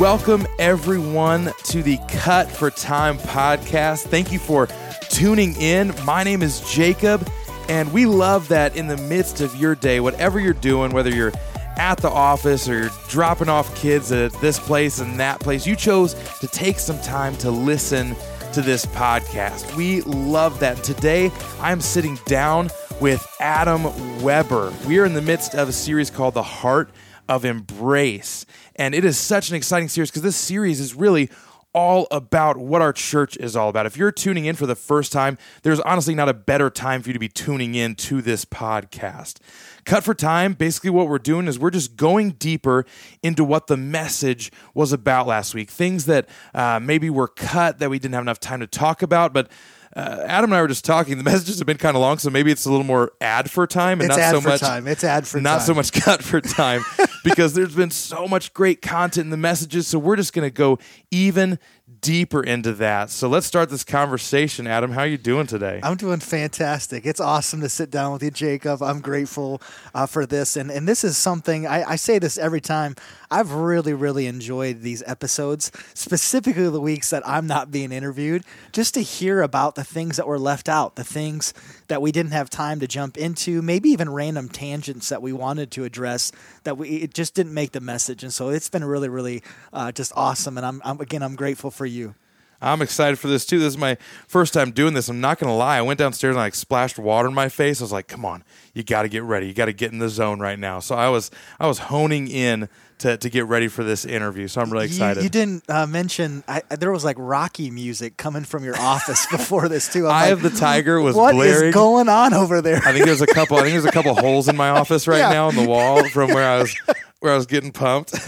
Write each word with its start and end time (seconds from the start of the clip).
Welcome, 0.00 0.46
everyone, 0.58 1.52
to 1.64 1.82
the 1.82 1.98
Cut 2.08 2.50
for 2.50 2.70
Time 2.70 3.18
podcast. 3.18 4.04
Thank 4.04 4.32
you 4.32 4.38
for 4.38 4.66
tuning 5.10 5.54
in. 5.56 5.92
My 6.06 6.24
name 6.24 6.40
is 6.40 6.60
Jacob, 6.72 7.28
and 7.68 7.92
we 7.92 8.06
love 8.06 8.48
that 8.48 8.76
in 8.76 8.86
the 8.86 8.96
midst 8.96 9.42
of 9.42 9.54
your 9.56 9.74
day, 9.74 10.00
whatever 10.00 10.40
you're 10.40 10.54
doing, 10.54 10.92
whether 10.92 11.10
you're 11.10 11.34
at 11.76 11.98
the 11.98 12.08
office 12.08 12.66
or 12.66 12.80
you're 12.80 12.90
dropping 13.10 13.50
off 13.50 13.76
kids 13.76 14.10
at 14.10 14.32
this 14.40 14.58
place 14.58 15.00
and 15.00 15.20
that 15.20 15.38
place, 15.38 15.66
you 15.66 15.76
chose 15.76 16.14
to 16.40 16.46
take 16.46 16.78
some 16.78 16.98
time 17.02 17.36
to 17.36 17.50
listen 17.50 18.16
to 18.54 18.62
this 18.62 18.86
podcast. 18.86 19.76
We 19.76 20.00
love 20.00 20.60
that. 20.60 20.82
Today, 20.82 21.30
I'm 21.60 21.82
sitting 21.82 22.18
down 22.24 22.70
with 23.02 23.22
Adam 23.38 24.22
Weber. 24.22 24.72
We 24.88 24.98
are 24.98 25.04
in 25.04 25.12
the 25.12 25.20
midst 25.20 25.54
of 25.54 25.68
a 25.68 25.72
series 25.72 26.08
called 26.08 26.32
The 26.32 26.42
Heart 26.42 26.88
of 27.30 27.44
Embrace. 27.44 28.44
And 28.76 28.94
it 28.94 29.04
is 29.04 29.16
such 29.16 29.48
an 29.48 29.56
exciting 29.56 29.88
series 29.88 30.10
because 30.10 30.22
this 30.22 30.36
series 30.36 30.80
is 30.80 30.94
really 30.94 31.30
all 31.72 32.08
about 32.10 32.56
what 32.56 32.82
our 32.82 32.92
church 32.92 33.36
is 33.36 33.54
all 33.54 33.68
about. 33.68 33.86
If 33.86 33.96
you're 33.96 34.10
tuning 34.10 34.46
in 34.46 34.56
for 34.56 34.66
the 34.66 34.74
first 34.74 35.12
time, 35.12 35.38
there's 35.62 35.78
honestly 35.80 36.16
not 36.16 36.28
a 36.28 36.34
better 36.34 36.68
time 36.68 37.00
for 37.00 37.10
you 37.10 37.12
to 37.12 37.20
be 37.20 37.28
tuning 37.28 37.76
in 37.76 37.94
to 37.94 38.20
this 38.20 38.44
podcast. 38.44 39.38
Cut 39.84 40.02
for 40.02 40.12
time, 40.12 40.54
basically, 40.54 40.90
what 40.90 41.06
we're 41.08 41.18
doing 41.18 41.46
is 41.46 41.58
we're 41.60 41.70
just 41.70 41.96
going 41.96 42.32
deeper 42.32 42.84
into 43.22 43.44
what 43.44 43.68
the 43.68 43.76
message 43.76 44.50
was 44.74 44.92
about 44.92 45.28
last 45.28 45.54
week. 45.54 45.70
Things 45.70 46.06
that 46.06 46.28
uh, 46.52 46.80
maybe 46.82 47.08
were 47.08 47.28
cut 47.28 47.78
that 47.78 47.88
we 47.88 48.00
didn't 48.00 48.14
have 48.14 48.22
enough 48.22 48.40
time 48.40 48.58
to 48.58 48.66
talk 48.66 49.02
about, 49.02 49.32
but 49.32 49.48
uh, 49.94 50.24
Adam 50.26 50.50
and 50.50 50.58
I 50.58 50.62
were 50.62 50.68
just 50.68 50.84
talking. 50.84 51.18
The 51.18 51.24
messages 51.30 51.58
have 51.58 51.66
been 51.66 51.76
kind 51.76 51.96
of 51.96 52.00
long, 52.00 52.18
so 52.18 52.30
maybe 52.30 52.50
it's 52.50 52.64
a 52.64 52.70
little 52.70 52.84
more 52.84 53.12
ad 53.20 53.50
for 53.50 53.66
time 53.66 54.00
and 54.00 54.10
It's 54.10 54.18
not 54.18 54.24
ad 54.24 54.34
so 54.34 54.40
for 54.40 54.48
much 54.48 54.60
time. 54.60 54.86
It's 54.86 55.04
ad 55.04 55.26
for 55.26 55.40
not 55.40 55.58
time. 55.58 55.66
so 55.66 55.74
much 55.74 55.92
cut 56.04 56.22
for 56.22 56.40
time 56.40 56.82
because 57.24 57.54
there's 57.54 57.74
been 57.74 57.90
so 57.90 58.26
much 58.26 58.52
great 58.54 58.82
content 58.82 59.26
in 59.26 59.30
the 59.30 59.36
messages. 59.36 59.86
So 59.86 59.98
we're 59.98 60.16
just 60.16 60.32
going 60.32 60.48
to 60.48 60.54
go 60.54 60.78
even 61.10 61.58
deeper 62.00 62.42
into 62.42 62.72
that. 62.74 63.10
So 63.10 63.28
let's 63.28 63.46
start 63.46 63.68
this 63.68 63.84
conversation. 63.84 64.66
Adam, 64.66 64.92
how 64.92 65.02
are 65.02 65.06
you 65.06 65.18
doing 65.18 65.46
today? 65.46 65.80
I'm 65.82 65.96
doing 65.96 66.20
fantastic. 66.20 67.04
It's 67.04 67.20
awesome 67.20 67.60
to 67.60 67.68
sit 67.68 67.90
down 67.90 68.12
with 68.12 68.22
you, 68.22 68.30
Jacob. 68.30 68.82
I'm 68.82 69.00
grateful 69.00 69.60
uh, 69.94 70.06
for 70.06 70.26
this, 70.26 70.56
and 70.56 70.70
and 70.70 70.88
this 70.88 71.04
is 71.04 71.18
something 71.18 71.66
I, 71.66 71.90
I 71.90 71.96
say 71.96 72.18
this 72.18 72.38
every 72.38 72.60
time. 72.60 72.94
I've 73.30 73.52
really, 73.52 73.92
really 73.92 74.26
enjoyed 74.26 74.80
these 74.80 75.02
episodes, 75.06 75.70
specifically 75.94 76.68
the 76.68 76.80
weeks 76.80 77.10
that 77.10 77.26
I'm 77.26 77.46
not 77.46 77.70
being 77.70 77.92
interviewed, 77.92 78.44
just 78.72 78.94
to 78.94 79.02
hear 79.02 79.42
about 79.42 79.76
the 79.76 79.84
things 79.84 80.16
that 80.16 80.26
were 80.26 80.38
left 80.38 80.68
out, 80.68 80.96
the 80.96 81.04
things 81.04 81.54
that 81.86 82.02
we 82.02 82.10
didn't 82.10 82.32
have 82.32 82.50
time 82.50 82.80
to 82.80 82.88
jump 82.88 83.16
into, 83.16 83.62
maybe 83.62 83.90
even 83.90 84.10
random 84.10 84.48
tangents 84.48 85.08
that 85.10 85.22
we 85.22 85.32
wanted 85.32 85.70
to 85.72 85.84
address 85.84 86.32
that 86.64 86.76
we 86.76 86.88
it 86.88 87.14
just 87.14 87.34
didn't 87.34 87.54
make 87.54 87.72
the 87.72 87.80
message. 87.80 88.22
And 88.22 88.32
so 88.32 88.48
it's 88.48 88.68
been 88.68 88.84
really, 88.84 89.08
really 89.08 89.42
uh, 89.72 89.92
just 89.92 90.12
awesome. 90.16 90.56
And 90.56 90.66
I'm, 90.66 90.82
I'm 90.84 91.00
again, 91.00 91.22
I'm 91.22 91.36
grateful 91.36 91.70
for 91.70 91.86
you. 91.86 92.14
I'm 92.62 92.82
excited 92.82 93.18
for 93.18 93.28
this 93.28 93.46
too. 93.46 93.58
This 93.58 93.68
is 93.68 93.78
my 93.78 93.96
first 94.28 94.52
time 94.52 94.70
doing 94.70 94.94
this. 94.94 95.08
I'm 95.08 95.20
not 95.20 95.38
going 95.38 95.48
to 95.48 95.54
lie. 95.54 95.78
I 95.78 95.82
went 95.82 95.98
downstairs 95.98 96.34
and 96.34 96.40
I 96.40 96.44
like 96.46 96.54
splashed 96.54 96.98
water 96.98 97.28
in 97.28 97.34
my 97.34 97.48
face. 97.48 97.80
I 97.80 97.84
was 97.84 97.92
like, 97.92 98.06
"Come 98.08 98.24
on, 98.24 98.44
you 98.74 98.82
got 98.82 99.02
to 99.02 99.08
get 99.08 99.22
ready. 99.22 99.46
You 99.46 99.54
got 99.54 99.66
to 99.66 99.72
get 99.72 99.92
in 99.92 99.98
the 99.98 100.08
zone 100.08 100.40
right 100.40 100.58
now." 100.58 100.80
So 100.80 100.94
I 100.94 101.08
was 101.08 101.30
I 101.58 101.66
was 101.66 101.78
honing 101.78 102.28
in 102.28 102.68
to, 102.98 103.16
to 103.16 103.30
get 103.30 103.46
ready 103.46 103.66
for 103.68 103.82
this 103.82 104.04
interview. 104.04 104.46
So 104.46 104.60
I'm 104.60 104.70
really 104.70 104.84
excited. 104.84 105.22
You, 105.22 105.30
didn't 105.30 105.64
uh, 105.70 105.86
mention 105.86 106.44
I, 106.46 106.60
there 106.78 106.92
was 106.92 107.02
like 107.02 107.16
Rocky 107.18 107.70
music 107.70 108.18
coming 108.18 108.44
from 108.44 108.62
your 108.62 108.76
office 108.78 109.26
before 109.30 109.68
this 109.70 109.90
too. 109.90 110.06
I'm 110.06 110.12
Eye 110.12 110.22
like, 110.24 110.32
of 110.32 110.42
the 110.42 110.50
Tiger 110.50 111.00
was 111.00 111.16
What 111.16 111.34
is 111.34 111.36
blaring. 111.56 111.72
going 111.72 112.08
on 112.10 112.34
over 112.34 112.60
there? 112.60 112.76
I 112.84 112.92
think 112.92 113.06
there's 113.06 113.22
a 113.22 113.26
couple. 113.26 113.56
I 113.56 113.62
think 113.62 113.72
there's 113.72 113.86
a 113.86 113.90
couple 113.92 114.14
holes 114.14 114.48
in 114.48 114.56
my 114.56 114.68
office 114.68 115.08
right 115.08 115.18
Yeah. 115.20 115.30
now 115.32 115.48
on 115.48 115.56
the 115.56 115.66
wall 115.66 116.06
from 116.10 116.28
where 116.34 116.46
I 116.46 116.58
was 116.60 116.76
where 117.20 117.32
I 117.32 117.36
was 117.36 117.46
getting 117.46 117.72
pumped. 117.72 118.12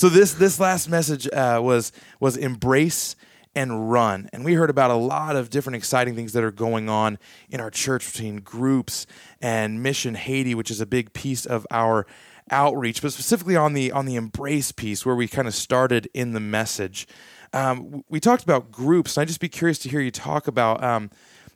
so 0.00 0.08
this 0.08 0.32
this 0.32 0.58
last 0.58 0.88
message 0.88 1.28
uh, 1.28 1.60
was 1.62 1.92
was 2.20 2.38
embrace 2.38 3.16
and 3.54 3.92
run, 3.92 4.30
and 4.32 4.46
we 4.46 4.54
heard 4.54 4.70
about 4.70 4.90
a 4.90 4.94
lot 4.94 5.36
of 5.36 5.50
different 5.50 5.76
exciting 5.76 6.16
things 6.16 6.32
that 6.32 6.42
are 6.42 6.50
going 6.50 6.88
on 6.88 7.18
in 7.50 7.60
our 7.60 7.70
church 7.70 8.10
between 8.10 8.36
groups 8.36 9.06
and 9.42 9.82
Mission 9.82 10.14
Haiti, 10.14 10.54
which 10.54 10.70
is 10.70 10.80
a 10.80 10.86
big 10.86 11.12
piece 11.12 11.44
of 11.44 11.66
our 11.70 12.06
outreach, 12.50 13.02
but 13.02 13.12
specifically 13.12 13.56
on 13.56 13.74
the 13.74 13.92
on 13.92 14.06
the 14.06 14.16
embrace 14.16 14.72
piece 14.72 15.04
where 15.04 15.14
we 15.14 15.28
kind 15.28 15.46
of 15.46 15.54
started 15.54 16.08
in 16.14 16.32
the 16.32 16.40
message. 16.40 17.06
Um, 17.52 18.02
we 18.08 18.20
talked 18.20 18.42
about 18.42 18.72
groups, 18.72 19.18
and 19.18 19.22
I'd 19.22 19.28
just 19.28 19.38
be 19.38 19.50
curious 19.50 19.78
to 19.80 19.90
hear 19.90 20.00
you 20.00 20.10
talk 20.10 20.48
about. 20.48 20.82
Um, 20.82 21.10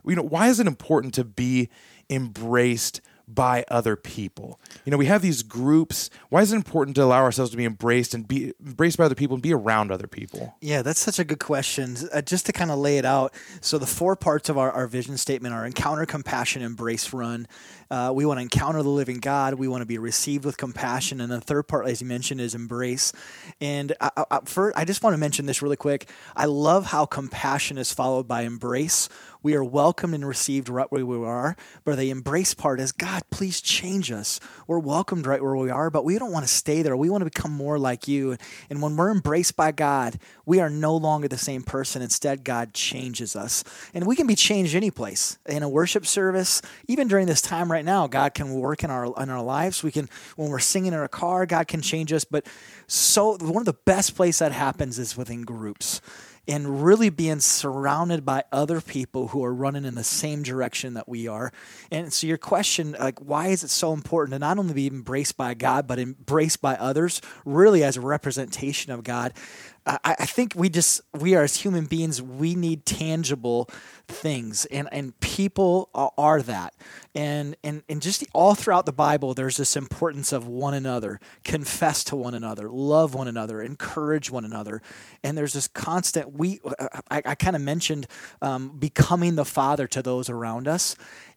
you 0.04 0.16
know, 0.16 0.22
why 0.22 0.48
is 0.48 0.60
it 0.60 0.66
important 0.66 1.14
to 1.14 1.24
be 1.24 1.70
embraced 2.10 3.00
by 3.26 3.64
other 3.68 3.96
people? 3.96 4.60
You 4.84 4.90
know, 4.90 4.96
we 4.96 5.06
have 5.06 5.22
these 5.22 5.42
groups. 5.42 6.10
Why 6.28 6.42
is 6.42 6.52
it 6.52 6.56
important 6.56 6.96
to 6.96 7.02
allow 7.04 7.22
ourselves 7.22 7.50
to 7.52 7.56
be 7.56 7.64
embraced 7.64 8.14
and 8.14 8.26
be 8.26 8.52
embraced 8.64 8.98
by 8.98 9.04
other 9.04 9.14
people 9.14 9.34
and 9.34 9.42
be 9.42 9.52
around 9.52 9.90
other 9.90 10.06
people? 10.06 10.56
Yeah, 10.60 10.82
that's 10.82 11.00
such 11.00 11.18
a 11.18 11.24
good 11.24 11.40
question. 11.40 11.96
Uh, 12.12 12.22
just 12.22 12.46
to 12.46 12.52
kind 12.52 12.70
of 12.70 12.78
lay 12.78 12.98
it 12.98 13.04
out. 13.04 13.34
So, 13.60 13.78
the 13.78 13.86
four 13.86 14.16
parts 14.16 14.48
of 14.48 14.58
our, 14.58 14.70
our 14.70 14.86
vision 14.86 15.16
statement 15.16 15.54
are 15.54 15.66
encounter, 15.66 16.06
compassion, 16.06 16.62
embrace, 16.62 17.12
run. 17.12 17.46
Uh, 17.90 18.12
we 18.14 18.26
want 18.26 18.38
to 18.38 18.42
encounter 18.42 18.82
the 18.82 18.88
living 18.88 19.18
God. 19.18 19.54
We 19.54 19.68
want 19.68 19.82
to 19.82 19.86
be 19.86 19.98
received 19.98 20.44
with 20.44 20.56
compassion. 20.56 21.20
And 21.20 21.30
the 21.30 21.40
third 21.40 21.68
part, 21.68 21.86
as 21.86 22.00
you 22.00 22.06
mentioned, 22.06 22.40
is 22.40 22.54
embrace. 22.54 23.12
And 23.60 23.94
I, 24.00 24.24
I, 24.30 24.40
first, 24.44 24.76
I 24.76 24.84
just 24.84 25.02
want 25.02 25.14
to 25.14 25.18
mention 25.18 25.46
this 25.46 25.62
really 25.62 25.76
quick. 25.76 26.08
I 26.34 26.46
love 26.46 26.86
how 26.86 27.06
compassion 27.06 27.78
is 27.78 27.92
followed 27.92 28.26
by 28.26 28.42
embrace. 28.42 29.08
We 29.44 29.55
are 29.55 29.62
welcomed 29.62 30.15
and 30.15 30.27
received 30.27 30.71
right 30.71 30.91
where 30.91 31.05
we 31.05 31.25
are. 31.25 31.55
But 31.84 31.99
the 31.99 32.10
embrace 32.10 32.55
part 32.55 32.81
is 32.81 32.93
God, 32.93 33.22
please 33.31 33.60
change 33.60 34.10
us. 34.10 34.41
We're 34.66 34.78
welcomed 34.78 35.27
right 35.27 35.43
where 35.43 35.55
we 35.55 35.69
are, 35.69 35.91
but 35.91 36.03
we 36.03 36.19
don't 36.19 36.32
want 36.32 36.47
to 36.47 36.53
stay 36.53 36.81
there. 36.81 36.97
We 36.97 37.10
want 37.10 37.21
to 37.21 37.27
become 37.27 37.53
more 37.53 37.78
like 37.78 38.09
you. 38.09 38.38
And 38.71 38.81
when 38.81 38.97
we're 38.97 39.10
embraced 39.10 39.55
by 39.55 39.71
God, 39.71 40.19
we 40.47 40.60
are 40.60 40.71
no 40.71 40.97
longer 40.97 41.28
the 41.28 41.37
same 41.37 41.62
person. 41.62 42.00
Instead, 42.00 42.43
God 42.43 42.72
changes 42.72 43.37
us. 43.37 43.62
And 43.93 44.06
we 44.06 44.16
can 44.16 44.27
be 44.27 44.34
changed 44.34 44.75
any 44.75 44.91
place 44.91 45.38
in 45.44 45.62
a 45.62 45.69
worship 45.69 46.06
service, 46.06 46.62
even 46.88 47.06
during 47.06 47.26
this 47.26 47.43
time 47.43 47.71
right 47.71 47.84
now. 47.84 48.06
God 48.06 48.32
can 48.32 48.55
work 48.55 48.82
in 48.82 48.91
our 48.91 49.12
in 49.22 49.28
our 49.28 49.43
lives. 49.43 49.82
We 49.82 49.93
can 49.93 50.09
when 50.37 50.49
we're 50.49 50.59
singing 50.59 50.94
in 50.94 50.99
our 50.99 51.06
car, 51.06 51.44
God 51.44 51.69
can 51.69 51.82
change 51.82 52.15
us. 52.15 52.25
But 52.25 52.47
so 52.87 53.37
one 53.37 53.61
of 53.61 53.66
the 53.66 53.76
best 53.84 54.16
places 54.16 54.38
that 54.38 54.53
happens 54.53 54.99
is 54.99 55.19
within 55.19 55.43
groups 55.43 56.00
and 56.47 56.84
really 56.84 57.10
being 57.10 57.41
surrounded 57.41 58.25
by 58.25 58.44
other 58.53 58.81
people 58.81 59.28
who 59.28 59.44
are 59.44 59.55
running 59.55 59.84
in 59.84 59.94
the 59.94 60.05
same 60.05 60.43
direction 60.43 60.94
that 60.94 61.09
we 61.09 61.27
are. 61.27 61.53
And 61.91 62.12
so 62.12 62.27
your 62.27 62.38
question, 62.38 62.97
like, 62.99 63.19
why 63.21 63.49
is 63.49 63.65
it 63.65 63.71
so 63.71 63.93
important 63.93 64.34
to 64.34 64.38
not 64.38 64.59
only 64.59 64.75
be 64.75 64.87
embraced 64.87 65.37
by 65.37 65.55
God, 65.55 65.87
but 65.87 65.99
embraced 65.99 66.60
by 66.60 66.75
others, 66.77 67.21
really 67.44 67.82
as 67.82 67.97
a 67.97 68.00
representation 68.00 68.93
of 68.93 69.05
God? 69.05 69.32
I, 69.86 70.16
I 70.20 70.26
think 70.26 70.54
we 70.54 70.68
just 70.68 71.02
we 71.12 71.34
are 71.34 71.42
as 71.42 71.56
human 71.56 71.84
beings, 71.84 72.22
we 72.22 72.54
need 72.54 72.86
tangible 72.86 73.68
things, 74.08 74.64
and 74.66 74.88
and 74.92 75.18
people 75.20 75.90
are, 75.94 76.40
that, 76.42 76.74
and 77.14 77.56
and 77.62 77.82
and 77.88 78.00
just 78.00 78.24
all 78.32 78.54
throughout 78.54 78.86
the 78.86 78.92
Bible, 78.92 79.34
there's 79.34 79.56
this 79.56 79.76
importance 79.76 80.32
of 80.32 80.46
one 80.46 80.74
another, 80.74 81.20
confess 81.44 82.02
to 82.04 82.16
one 82.16 82.34
another, 82.34 82.70
love 82.70 83.14
one 83.14 83.28
another, 83.28 83.60
encourage 83.60 84.30
one 84.30 84.44
another, 84.44 84.80
and 85.22 85.36
there's 85.36 85.52
this 85.52 85.68
constant. 85.68 86.32
We 86.32 86.60
I, 87.10 87.22
I 87.26 87.34
kind 87.34 87.54
of 87.54 87.62
mentioned 87.62 88.06
um, 88.40 88.70
becoming 88.78 89.34
the 89.34 89.44
father 89.44 89.86
to 89.88 90.02
those 90.02 90.30
around 90.30 90.66
us. 90.66 90.96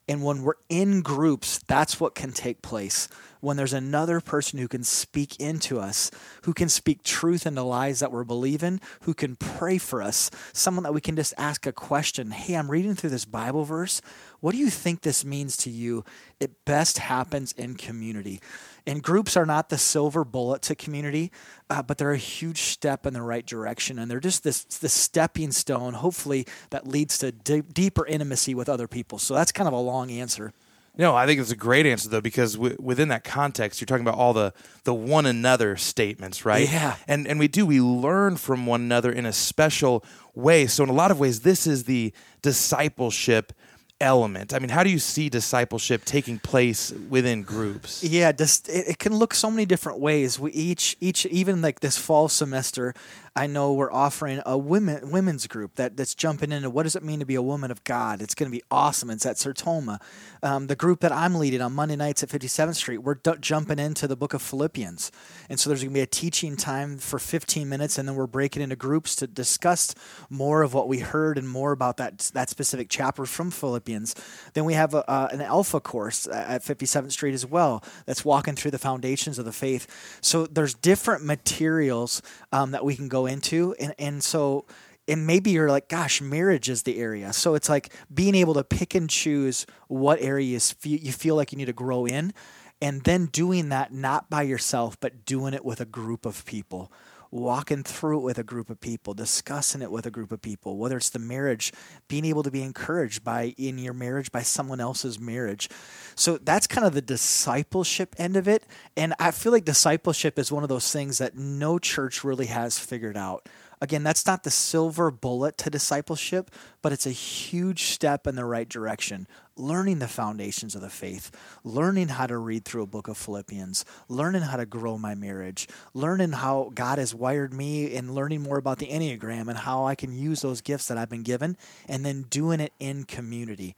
And 0.09 0.23
when 0.23 0.43
we're 0.43 0.53
in 0.69 1.01
groups, 1.01 1.59
that's 1.67 1.99
what 1.99 2.15
can 2.15 2.31
take 2.31 2.61
place. 2.61 3.09
When 3.39 3.57
there's 3.57 3.73
another 3.73 4.19
person 4.19 4.59
who 4.59 4.67
can 4.67 4.83
speak 4.83 5.39
into 5.39 5.79
us, 5.79 6.11
who 6.43 6.53
can 6.53 6.69
speak 6.69 7.03
truth 7.03 7.45
into 7.45 7.63
lies 7.63 7.99
that 7.99 8.11
we're 8.11 8.23
believing, 8.23 8.81
who 9.01 9.13
can 9.13 9.35
pray 9.35 9.77
for 9.77 10.01
us, 10.01 10.31
someone 10.53 10.83
that 10.83 10.93
we 10.93 11.01
can 11.01 11.15
just 11.15 11.33
ask 11.37 11.65
a 11.65 11.71
question 11.71 12.31
Hey, 12.31 12.55
I'm 12.55 12.71
reading 12.71 12.95
through 12.95 13.11
this 13.11 13.25
Bible 13.25 13.63
verse. 13.63 14.01
What 14.39 14.51
do 14.51 14.57
you 14.57 14.69
think 14.69 15.01
this 15.01 15.25
means 15.25 15.57
to 15.57 15.69
you? 15.69 16.03
It 16.39 16.65
best 16.65 16.99
happens 16.99 17.53
in 17.53 17.75
community. 17.75 18.39
And 18.85 19.03
groups 19.03 19.35
are 19.35 19.45
not 19.45 19.69
the 19.69 19.77
silver 19.77 20.23
bullet 20.23 20.61
to 20.63 20.75
community, 20.75 21.31
uh, 21.69 21.81
but 21.81 21.97
they're 21.97 22.11
a 22.11 22.17
huge 22.17 22.61
step 22.61 23.05
in 23.05 23.13
the 23.13 23.21
right 23.21 23.45
direction. 23.45 23.99
And 23.99 24.09
they're 24.09 24.19
just 24.19 24.43
this, 24.43 24.63
this 24.63 24.93
stepping 24.93 25.51
stone, 25.51 25.93
hopefully, 25.93 26.45
that 26.69 26.87
leads 26.87 27.17
to 27.19 27.31
d- 27.31 27.61
deeper 27.61 28.05
intimacy 28.05 28.55
with 28.55 28.69
other 28.69 28.87
people. 28.87 29.17
So 29.17 29.33
that's 29.33 29.51
kind 29.51 29.67
of 29.67 29.73
a 29.73 29.79
long 29.79 30.11
answer. 30.11 30.53
No, 30.97 31.15
I 31.15 31.25
think 31.25 31.39
it's 31.39 31.51
a 31.51 31.55
great 31.55 31.85
answer 31.85 32.09
though 32.09 32.21
because 32.21 32.53
w- 32.53 32.75
within 32.79 33.09
that 33.09 33.23
context, 33.23 33.79
you're 33.79 33.85
talking 33.85 34.05
about 34.05 34.17
all 34.17 34.33
the 34.33 34.53
the 34.83 34.93
one 34.93 35.25
another 35.25 35.77
statements, 35.77 36.45
right? 36.45 36.69
Yeah. 36.69 36.95
And 37.07 37.27
and 37.27 37.39
we 37.39 37.47
do 37.47 37.65
we 37.65 37.79
learn 37.79 38.37
from 38.37 38.65
one 38.65 38.81
another 38.81 39.11
in 39.11 39.25
a 39.25 39.33
special 39.33 40.03
way. 40.33 40.67
So 40.67 40.83
in 40.83 40.89
a 40.89 40.93
lot 40.93 41.11
of 41.11 41.19
ways, 41.19 41.41
this 41.41 41.67
is 41.67 41.83
the 41.83 42.13
discipleship 42.41 43.53
element? 43.99 44.53
I 44.53 44.59
mean, 44.59 44.69
how 44.69 44.83
do 44.83 44.89
you 44.89 44.99
see 44.99 45.29
discipleship 45.29 46.05
taking 46.05 46.39
place 46.39 46.91
within 47.09 47.43
groups? 47.43 48.03
Yeah, 48.03 48.31
just 48.31 48.69
it, 48.69 48.89
it, 48.89 48.99
can 48.99 49.15
look 49.15 49.33
so 49.33 49.49
many 49.49 49.65
different 49.65 49.99
ways. 49.99 50.39
We 50.39 50.51
each 50.51 50.95
each 50.99 51.25
even 51.27 51.61
like 51.61 51.79
this 51.79 51.97
fall 51.97 52.29
semester, 52.29 52.93
I 53.37 53.45
know 53.45 53.73
we're 53.73 53.91
offering 53.91 54.41
a 54.47 54.57
women 54.57 55.11
women's 55.11 55.45
group 55.45 55.75
that 55.75 55.95
that's 55.95 56.15
jumping 56.15 56.51
into 56.51 56.71
what 56.71 56.83
does 56.83 56.95
it 56.95 57.03
mean 57.03 57.19
to 57.19 57.25
be 57.25 57.35
a 57.35 57.41
woman 57.41 57.69
of 57.69 57.83
God. 57.83 58.19
It's 58.19 58.33
going 58.33 58.51
to 58.51 58.57
be 58.57 58.63
awesome. 58.71 59.11
It's 59.11 59.27
at 59.27 59.35
Sertoma. 59.35 60.01
Um, 60.41 60.65
the 60.65 60.75
group 60.75 61.01
that 61.01 61.11
I'm 61.11 61.35
leading 61.35 61.61
on 61.61 61.73
Monday 61.73 61.95
nights 61.95 62.23
at 62.23 62.29
57th 62.29 62.75
Street, 62.75 62.97
we're 62.97 63.15
d- 63.15 63.33
jumping 63.39 63.77
into 63.77 64.07
the 64.07 64.15
book 64.15 64.33
of 64.33 64.41
Philippians, 64.41 65.11
and 65.49 65.59
so 65.59 65.69
there's 65.69 65.81
going 65.81 65.91
to 65.91 65.93
be 65.93 66.01
a 66.01 66.07
teaching 66.07 66.55
time 66.55 66.97
for 66.97 67.19
15 67.19 67.69
minutes, 67.69 67.99
and 67.99 68.07
then 68.09 68.15
we're 68.15 68.25
breaking 68.25 68.63
into 68.63 68.75
groups 68.75 69.15
to 69.17 69.27
discuss 69.27 69.93
more 70.31 70.63
of 70.63 70.73
what 70.73 70.87
we 70.87 70.99
heard 70.99 71.37
and 71.37 71.47
more 71.47 71.71
about 71.71 71.97
that 71.97 72.17
that 72.33 72.49
specific 72.49 72.87
chapter 72.89 73.25
from 73.27 73.51
Philippians. 73.51 74.15
Then 74.55 74.65
we 74.65 74.73
have 74.73 74.95
a, 74.95 75.07
uh, 75.09 75.29
an 75.31 75.41
Alpha 75.41 75.79
course 75.79 76.25
at 76.27 76.63
57th 76.63 77.11
Street 77.11 77.35
as 77.35 77.45
well 77.45 77.83
that's 78.07 78.25
walking 78.25 78.55
through 78.55 78.71
the 78.71 78.79
foundations 78.79 79.37
of 79.37 79.45
the 79.45 79.51
faith. 79.51 80.17
So 80.21 80.47
there's 80.47 80.73
different 80.73 81.23
materials 81.23 82.23
um, 82.51 82.71
that 82.71 82.83
we 82.83 82.95
can 82.95 83.07
go 83.07 83.26
into, 83.27 83.75
and 83.79 83.93
and 83.99 84.23
so 84.23 84.65
and 85.07 85.25
maybe 85.25 85.51
you're 85.51 85.69
like, 85.69 85.87
gosh, 85.87 86.21
marriage 86.21 86.69
is 86.69 86.83
the 86.83 86.99
area. 86.99 87.31
So 87.31 87.55
it's 87.55 87.69
like 87.69 87.93
being 88.13 88.35
able 88.35 88.53
to 88.55 88.63
pick 88.63 88.93
and 88.93 89.09
choose 89.09 89.65
what 89.87 90.19
areas 90.21 90.75
you 90.83 91.11
feel 91.11 91.35
like 91.35 91.51
you 91.51 91.57
need 91.57 91.65
to 91.65 91.73
grow 91.73 92.05
in, 92.05 92.33
and 92.81 93.03
then 93.03 93.27
doing 93.27 93.69
that 93.69 93.93
not 93.93 94.29
by 94.29 94.41
yourself, 94.41 94.99
but 94.99 95.25
doing 95.25 95.53
it 95.53 95.63
with 95.63 95.79
a 95.79 95.85
group 95.85 96.25
of 96.25 96.45
people 96.45 96.91
walking 97.31 97.83
through 97.83 98.19
it 98.19 98.23
with 98.23 98.37
a 98.37 98.43
group 98.43 98.69
of 98.69 98.79
people, 98.79 99.13
discussing 99.13 99.81
it 99.81 99.91
with 99.91 100.05
a 100.05 100.11
group 100.11 100.31
of 100.31 100.41
people, 100.41 100.77
whether 100.77 100.97
it's 100.97 101.09
the 101.09 101.19
marriage, 101.19 101.73
being 102.07 102.25
able 102.25 102.43
to 102.43 102.51
be 102.51 102.61
encouraged 102.61 103.23
by 103.23 103.53
in 103.57 103.77
your 103.77 103.93
marriage 103.93 104.31
by 104.31 104.41
someone 104.41 104.79
else's 104.79 105.19
marriage. 105.19 105.69
So 106.15 106.37
that's 106.37 106.67
kind 106.67 106.85
of 106.85 106.93
the 106.93 107.01
discipleship 107.01 108.15
end 108.17 108.35
of 108.35 108.47
it. 108.47 108.65
And 108.95 109.13
I 109.19 109.31
feel 109.31 109.51
like 109.51 109.65
discipleship 109.65 110.39
is 110.39 110.51
one 110.51 110.63
of 110.63 110.69
those 110.69 110.91
things 110.91 111.17
that 111.17 111.35
no 111.35 111.79
church 111.79 112.23
really 112.23 112.47
has 112.47 112.79
figured 112.79 113.17
out. 113.17 113.47
Again, 113.79 114.03
that's 114.03 114.25
not 114.25 114.43
the 114.43 114.51
silver 114.51 115.11
bullet 115.11 115.57
to 115.59 115.69
discipleship, 115.69 116.49
but 116.81 116.91
it's 116.91 117.05
a 117.05 117.11
huge 117.11 117.83
step 117.83 118.25
in 118.25 118.35
the 118.35 118.45
right 118.45 118.67
direction. 118.67 119.27
Learning 119.55 119.99
the 119.99 120.07
foundations 120.07 120.75
of 120.75 120.81
the 120.81 120.89
faith, 120.89 121.31
learning 121.63 122.09
how 122.09 122.27
to 122.27 122.37
read 122.37 122.65
through 122.65 122.83
a 122.83 122.87
book 122.87 123.07
of 123.07 123.17
Philippians, 123.17 123.85
learning 124.07 124.43
how 124.43 124.57
to 124.57 124.65
grow 124.65 124.97
my 124.97 125.15
marriage, 125.15 125.67
learning 125.93 126.31
how 126.31 126.71
God 126.73 126.97
has 126.97 127.13
wired 127.13 127.53
me, 127.53 127.95
and 127.95 128.13
learning 128.13 128.41
more 128.41 128.57
about 128.57 128.79
the 128.79 128.87
Enneagram 128.87 129.47
and 129.47 129.57
how 129.57 129.85
I 129.85 129.95
can 129.95 130.17
use 130.17 130.41
those 130.41 130.61
gifts 130.61 130.87
that 130.87 130.97
I've 130.97 131.09
been 131.09 131.23
given, 131.23 131.57
and 131.87 132.05
then 132.05 132.23
doing 132.29 132.59
it 132.59 132.73
in 132.79 133.03
community 133.03 133.75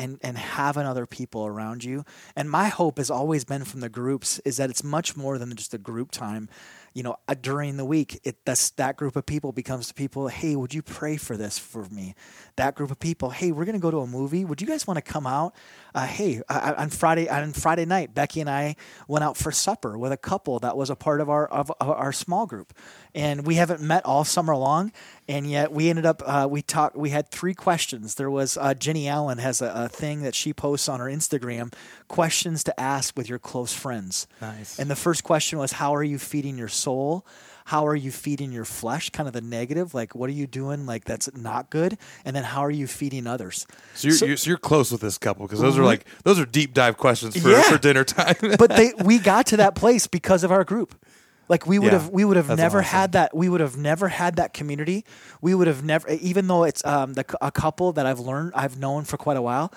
and 0.00 0.18
and 0.22 0.38
having 0.38 0.86
other 0.86 1.06
people 1.06 1.46
around 1.46 1.84
you. 1.84 2.04
And 2.34 2.50
my 2.50 2.68
hope 2.68 2.96
has 2.98 3.10
always 3.10 3.44
been 3.44 3.64
from 3.64 3.80
the 3.80 3.88
groups 3.88 4.38
is 4.40 4.56
that 4.56 4.70
it's 4.70 4.82
much 4.82 5.16
more 5.16 5.38
than 5.38 5.54
just 5.54 5.74
a 5.74 5.78
group 5.78 6.10
time. 6.10 6.48
You 6.92 7.04
know, 7.04 7.16
uh, 7.28 7.34
during 7.40 7.76
the 7.76 7.84
week, 7.84 8.20
it 8.24 8.44
that's, 8.44 8.70
that 8.70 8.96
group 8.96 9.14
of 9.14 9.24
people 9.24 9.52
becomes 9.52 9.88
the 9.88 9.94
people. 9.94 10.26
Hey, 10.28 10.56
would 10.56 10.74
you 10.74 10.82
pray 10.82 11.16
for 11.16 11.36
this 11.36 11.58
for 11.58 11.84
me? 11.84 12.14
That 12.56 12.74
group 12.74 12.90
of 12.90 12.98
people. 12.98 13.30
Hey, 13.30 13.52
we're 13.52 13.64
gonna 13.64 13.78
go 13.78 13.90
to 13.92 14.00
a 14.00 14.06
movie. 14.06 14.44
Would 14.44 14.60
you 14.60 14.66
guys 14.66 14.86
want 14.86 14.96
to 14.96 15.02
come 15.02 15.26
out? 15.26 15.54
Uh, 15.94 16.06
hey, 16.06 16.42
uh, 16.48 16.74
on 16.76 16.90
Friday 16.90 17.28
on 17.28 17.52
Friday 17.52 17.84
night, 17.84 18.14
Becky 18.14 18.40
and 18.40 18.50
I 18.50 18.76
went 19.08 19.24
out 19.24 19.36
for 19.36 19.52
supper 19.52 19.96
with 19.98 20.12
a 20.12 20.16
couple 20.16 20.58
that 20.60 20.76
was 20.76 20.90
a 20.90 20.96
part 20.96 21.20
of 21.20 21.30
our 21.30 21.46
of, 21.46 21.70
of 21.80 21.88
our 21.90 22.12
small 22.12 22.46
group, 22.46 22.72
and 23.14 23.46
we 23.46 23.56
haven't 23.56 23.80
met 23.80 24.04
all 24.04 24.24
summer 24.24 24.56
long, 24.56 24.92
and 25.28 25.48
yet 25.48 25.72
we 25.72 25.90
ended 25.90 26.06
up 26.06 26.22
uh, 26.26 26.48
we 26.50 26.62
talked. 26.62 26.96
We 26.96 27.10
had 27.10 27.30
three 27.30 27.54
questions. 27.54 28.16
There 28.16 28.30
was 28.30 28.56
uh, 28.56 28.74
Jennie 28.74 29.08
Allen 29.08 29.38
has 29.38 29.60
a, 29.60 29.72
a, 29.74 29.88
thing 29.88 30.22
that 30.22 30.34
she 30.34 30.52
posts 30.52 30.88
on 30.88 31.00
her 31.00 31.06
Instagram, 31.06 31.72
questions 32.08 32.64
to 32.64 32.80
ask 32.80 33.16
with 33.16 33.28
your 33.28 33.38
close 33.38 33.72
friends. 33.72 34.26
Nice. 34.40 34.78
And 34.78 34.90
the 34.90 34.96
first 34.96 35.24
question 35.24 35.58
was, 35.58 35.72
"How 35.72 35.94
are 35.94 36.04
you 36.04 36.18
feeding 36.18 36.58
your 36.58 36.68
soul?" 36.80 37.24
how 37.70 37.86
are 37.86 37.94
you 37.94 38.10
feeding 38.10 38.50
your 38.50 38.64
flesh? 38.64 39.10
Kind 39.10 39.28
of 39.28 39.32
the 39.32 39.40
negative 39.40 39.94
like 39.94 40.12
what 40.12 40.28
are 40.28 40.32
you 40.32 40.48
doing 40.48 40.86
like 40.86 41.04
that's 41.04 41.32
not 41.36 41.70
good? 41.70 41.96
And 42.24 42.34
then 42.34 42.42
how 42.42 42.64
are 42.64 42.70
you 42.70 42.88
feeding 42.88 43.28
others? 43.28 43.64
So 43.94 44.08
you're, 44.08 44.16
so, 44.16 44.26
you're, 44.26 44.36
so 44.36 44.50
you're 44.50 44.58
close 44.58 44.90
with 44.90 45.00
this 45.00 45.18
couple 45.18 45.46
because 45.46 45.60
those 45.60 45.78
are 45.78 45.84
like 45.84 46.04
those 46.24 46.40
are 46.40 46.46
deep 46.46 46.74
dive 46.74 46.96
questions 46.96 47.40
for, 47.40 47.48
yeah. 47.48 47.62
for 47.62 47.78
dinner 47.78 48.02
time. 48.02 48.34
But 48.58 48.70
they 48.70 48.92
we 49.04 49.20
got 49.20 49.46
to 49.46 49.58
that 49.58 49.76
place 49.76 50.08
because 50.08 50.42
of 50.42 50.50
our 50.50 50.64
group. 50.64 50.96
Like 51.48 51.64
we 51.64 51.78
would 51.78 51.92
yeah, 51.92 52.00
have 52.00 52.08
we 52.10 52.24
would 52.24 52.36
have 52.36 52.48
never 52.48 52.80
awesome. 52.80 52.90
had 52.90 53.12
that 53.12 53.36
we 53.36 53.48
would 53.48 53.60
have 53.60 53.76
never 53.76 54.08
had 54.08 54.34
that 54.34 54.52
community. 54.52 55.04
We 55.40 55.54
would 55.54 55.68
have 55.68 55.84
never 55.84 56.08
even 56.08 56.48
though 56.48 56.64
it's 56.64 56.84
um, 56.84 57.14
the, 57.14 57.24
a 57.40 57.52
couple 57.52 57.92
that 57.92 58.04
i've 58.04 58.20
learned 58.20 58.52
i've 58.56 58.78
known 58.78 59.04
for 59.04 59.16
quite 59.16 59.36
a 59.36 59.42
while 59.42 59.72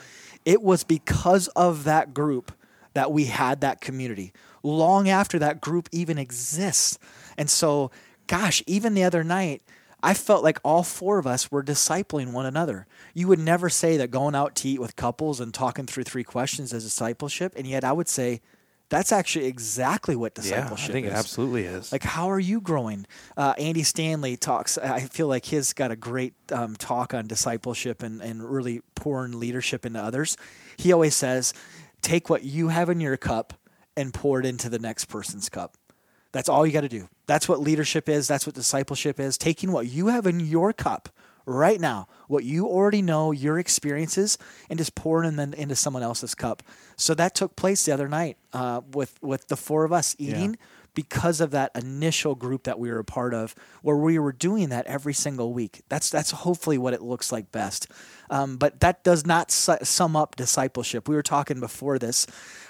it 0.45 0.63
was 0.63 0.83
because 0.83 1.47
of 1.49 1.83
that 1.83 2.13
group 2.13 2.51
that 2.93 3.11
we 3.11 3.25
had 3.25 3.61
that 3.61 3.81
community 3.81 4.33
long 4.61 5.09
after 5.09 5.37
that 5.39 5.59
group 5.59 5.89
even 5.91 6.17
exists 6.17 6.97
and 7.37 7.49
so, 7.49 7.91
gosh, 8.27 8.63
even 8.67 8.93
the 8.93 9.03
other 9.03 9.23
night, 9.23 9.61
I 10.01 10.13
felt 10.13 10.43
like 10.43 10.59
all 10.63 10.83
four 10.83 11.17
of 11.17 11.25
us 11.25 11.51
were 11.51 11.63
discipling 11.63 12.33
one 12.33 12.45
another. 12.45 12.87
You 13.13 13.27
would 13.29 13.39
never 13.39 13.69
say 13.69 13.97
that 13.97 14.11
going 14.11 14.35
out 14.35 14.55
to 14.55 14.69
eat 14.69 14.79
with 14.79 14.95
couples 14.95 15.39
and 15.39 15.53
talking 15.53 15.85
through 15.85 16.03
three 16.03 16.25
questions 16.25 16.73
is 16.73 16.83
discipleship. 16.83 17.53
And 17.55 17.65
yet 17.65 17.83
I 17.83 17.93
would 17.93 18.09
say 18.09 18.41
that's 18.89 19.13
actually 19.13 19.45
exactly 19.45 20.15
what 20.15 20.35
discipleship 20.35 20.89
yeah, 20.89 20.91
I 20.91 20.93
think 20.93 21.07
is. 21.07 21.13
it 21.13 21.15
absolutely 21.15 21.63
is. 21.63 21.91
Like, 21.91 22.03
how 22.03 22.29
are 22.29 22.39
you 22.39 22.59
growing? 22.59 23.07
Uh, 23.37 23.53
Andy 23.57 23.81
Stanley 23.83 24.35
talks, 24.35 24.77
I 24.77 24.99
feel 24.99 25.27
like 25.27 25.45
he's 25.45 25.71
got 25.71 25.89
a 25.89 25.95
great 25.95 26.33
um, 26.51 26.75
talk 26.75 27.13
on 27.13 27.25
discipleship 27.25 28.03
and, 28.03 28.21
and 28.21 28.43
really 28.43 28.81
pouring 28.95 29.39
leadership 29.39 29.85
into 29.85 29.99
others. 29.99 30.37
He 30.77 30.91
always 30.91 31.15
says, 31.15 31.53
take 32.03 32.29
what 32.29 32.43
you 32.43 32.67
have 32.67 32.89
in 32.89 32.99
your 32.99 33.17
cup 33.17 33.53
and 33.97 34.13
pour 34.13 34.39
it 34.39 34.45
into 34.45 34.69
the 34.69 34.79
next 34.79 35.05
person's 35.05 35.49
cup. 35.49 35.77
That's 36.31 36.49
all 36.49 36.65
you 36.65 36.73
got 36.73 36.81
to 36.81 36.89
do. 36.89 37.07
That's 37.27 37.47
what 37.47 37.59
leadership 37.59 38.09
is. 38.09 38.27
That's 38.27 38.45
what 38.45 38.55
discipleship 38.55 39.19
is. 39.19 39.37
Taking 39.37 39.71
what 39.71 39.87
you 39.87 40.07
have 40.07 40.27
in 40.27 40.39
your 40.39 40.73
cup 40.73 41.09
right 41.45 41.79
now, 41.79 42.07
what 42.27 42.43
you 42.43 42.67
already 42.67 43.01
know, 43.01 43.31
your 43.31 43.59
experiences, 43.59 44.37
and 44.69 44.79
just 44.79 44.95
pouring 44.95 45.35
them 45.35 45.53
into 45.53 45.75
someone 45.75 46.03
else's 46.03 46.35
cup. 46.35 46.63
So 46.95 47.13
that 47.15 47.35
took 47.35 47.55
place 47.55 47.85
the 47.85 47.93
other 47.93 48.07
night 48.07 48.37
uh, 48.51 48.81
with 48.93 49.21
with 49.21 49.47
the 49.47 49.57
four 49.57 49.83
of 49.83 49.93
us 49.93 50.15
eating. 50.17 50.51
Yeah. 50.51 50.65
Because 50.93 51.41
of 51.41 51.51
that 51.51 51.71
initial 51.75 52.35
group 52.35 52.63
that 52.63 52.77
we 52.77 52.91
were 52.91 52.99
a 52.99 53.03
part 53.03 53.33
of, 53.33 53.55
where 53.81 53.97
we 53.97 54.19
were 54.19 54.31
doing 54.31 54.69
that 54.69 54.85
every 54.85 55.13
single 55.13 55.53
week, 55.53 55.81
that's 55.89 56.09
that's 56.09 56.31
hopefully 56.31 56.77
what 56.77 56.93
it 56.93 57.01
looks 57.01 57.31
like 57.31 57.51
best. 57.51 57.87
Um, 58.29 58.57
but 58.57 58.79
that 58.81 59.03
does 59.03 59.25
not 59.25 59.51
su- 59.51 59.77
sum 59.83 60.15
up 60.15 60.35
discipleship. 60.35 61.07
We 61.09 61.15
were 61.15 61.23
talking 61.23 61.59
before 61.59 61.99
this 61.99 62.27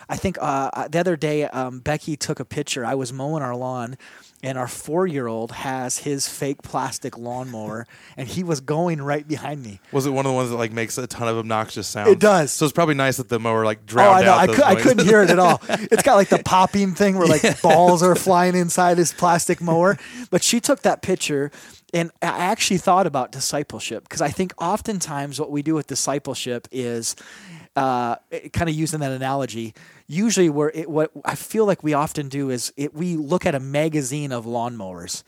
I 0.10 0.18
think 0.18 0.38
uh, 0.40 0.70
uh, 0.74 0.88
the 0.88 1.00
other 1.00 1.16
day, 1.16 1.46
um, 1.46 1.80
Becky 1.80 2.16
took 2.16 2.40
a 2.40 2.46
picture. 2.46 2.86
I 2.86 2.96
was 2.96 3.14
mowing 3.14 3.44
our 3.44 3.56
lawn, 3.56 3.98
and 4.44 4.58
our 4.58 4.68
four 4.68 5.08
year 5.08 5.26
old 5.26 5.54
has 5.54 6.00
his 6.00 6.28
fake 6.28 6.62
plastic 6.62 7.18
lawnmower, 7.18 7.88
and 8.18 8.28
he 8.28 8.44
was 8.44 8.60
going 8.60 9.02
right 9.02 9.28
behind 9.28 9.64
me. 9.64 9.80
Was 9.92 10.06
it 10.06 10.12
one 10.12 10.26
of 10.26 10.32
the 10.32 10.36
ones 10.36 10.50
that 10.50 10.58
like 10.58 10.74
makes 10.74 10.98
a 10.98 11.08
ton 11.08 11.28
of 11.30 11.38
obnoxious 11.38 11.88
sounds? 11.88 12.10
It 12.10 12.20
does. 12.20 12.52
So 12.52 12.66
it's 12.66 12.74
probably 12.74 12.96
nice 12.96 13.18
that 13.18 13.30
the 13.30 13.40
mower 13.40 13.66
like 13.66 13.86
drowned 13.86 14.10
oh, 14.10 14.14
I 14.14 14.22
know. 14.24 14.32
out. 14.34 14.62
I, 14.62 14.76
could, 14.76 14.84
couldn't 14.84 15.06
hear 15.06 15.24
it 15.24 15.30
at 15.30 15.40
all. 15.40 15.62
It's 15.94 16.04
got 16.04 16.16
like 16.16 16.30
the 16.30 16.42
popping 16.44 16.94
thing 16.94 17.18
where 17.18 17.28
like 17.28 17.44
yeah. 17.44 17.56
balls 17.62 18.04
are 18.04 18.16
flying 18.28 18.56
inside 18.56 18.98
his 18.98 19.14
plastic 19.14 19.62
mower. 19.62 19.98
But 20.30 20.44
she 20.44 20.60
took 20.60 20.82
that 20.82 21.02
picture, 21.02 21.52
and 21.94 22.12
I 22.22 22.28
actually 22.28 22.78
thought 22.78 23.08
about 23.08 23.32
discipleship 23.32 24.04
because 24.04 24.22
I 24.22 24.30
think 24.30 24.54
oftentimes 24.62 25.40
what 25.40 25.52
we 25.52 25.62
do 25.62 25.76
with 25.76 25.88
discipleship 25.88 26.68
is 26.72 27.16
uh, 27.76 28.16
kind 28.52 28.70
of 28.70 28.76
using 28.76 29.00
that 29.00 29.12
analogy 29.12 29.74
usually 30.08 30.50
where 30.50 30.72
it, 30.74 30.90
what 30.90 31.12
I 31.26 31.36
feel 31.36 31.66
like 31.66 31.84
we 31.84 31.94
often 31.94 32.30
do 32.30 32.50
is 32.50 32.74
it, 32.78 32.94
we 32.94 33.16
look 33.16 33.46
at 33.46 33.56
a 33.56 33.60
magazine 33.60 34.32
of 34.32 34.46
lawnmowers. 34.46 35.24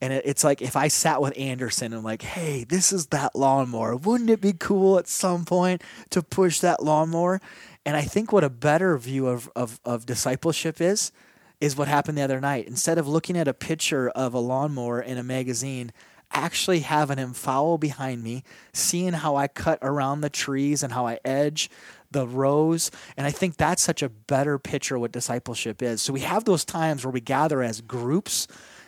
And 0.00 0.12
it, 0.12 0.22
it's 0.24 0.44
like 0.44 0.62
if 0.62 0.76
I 0.76 0.88
sat 0.88 1.20
with 1.20 1.34
Anderson 1.36 1.92
and 1.92 2.02
like, 2.02 2.22
hey, 2.22 2.64
this 2.64 2.92
is 2.92 3.08
that 3.08 3.34
lawnmower. 3.34 3.96
Wouldn't 3.96 4.30
it 4.30 4.40
be 4.40 4.52
cool 4.52 4.98
at 4.98 5.08
some 5.08 5.44
point 5.44 5.82
to 6.10 6.22
push 6.22 6.60
that 6.60 6.82
lawnmower? 6.82 7.40
And 7.84 7.96
I 7.96 8.02
think 8.02 8.32
what 8.32 8.44
a 8.44 8.50
better 8.50 8.96
view 8.98 9.26
of, 9.26 9.50
of, 9.54 9.80
of 9.84 10.06
discipleship 10.06 10.80
is, 10.80 11.12
is 11.60 11.76
what 11.76 11.88
happened 11.88 12.16
the 12.16 12.22
other 12.22 12.40
night. 12.40 12.66
Instead 12.66 12.98
of 12.98 13.08
looking 13.08 13.36
at 13.36 13.48
a 13.48 13.54
picture 13.54 14.08
of 14.10 14.32
a 14.34 14.38
lawnmower 14.38 15.00
in 15.00 15.18
a 15.18 15.22
magazine, 15.22 15.92
actually 16.32 16.80
having 16.80 17.18
him 17.18 17.32
follow 17.32 17.76
behind 17.76 18.22
me, 18.22 18.44
seeing 18.72 19.12
how 19.12 19.36
I 19.36 19.48
cut 19.48 19.78
around 19.82 20.20
the 20.20 20.30
trees 20.30 20.82
and 20.82 20.92
how 20.92 21.06
I 21.06 21.18
edge 21.24 21.70
the 22.10 22.26
rows. 22.26 22.90
And 23.16 23.26
I 23.26 23.30
think 23.30 23.56
that's 23.56 23.82
such 23.82 24.02
a 24.02 24.08
better 24.08 24.58
picture 24.58 24.96
of 24.96 25.00
what 25.00 25.12
discipleship 25.12 25.82
is. 25.82 26.02
So 26.02 26.12
we 26.12 26.20
have 26.20 26.44
those 26.44 26.64
times 26.64 27.04
where 27.04 27.12
we 27.12 27.20
gather 27.20 27.62
as 27.62 27.80
groups 27.80 28.46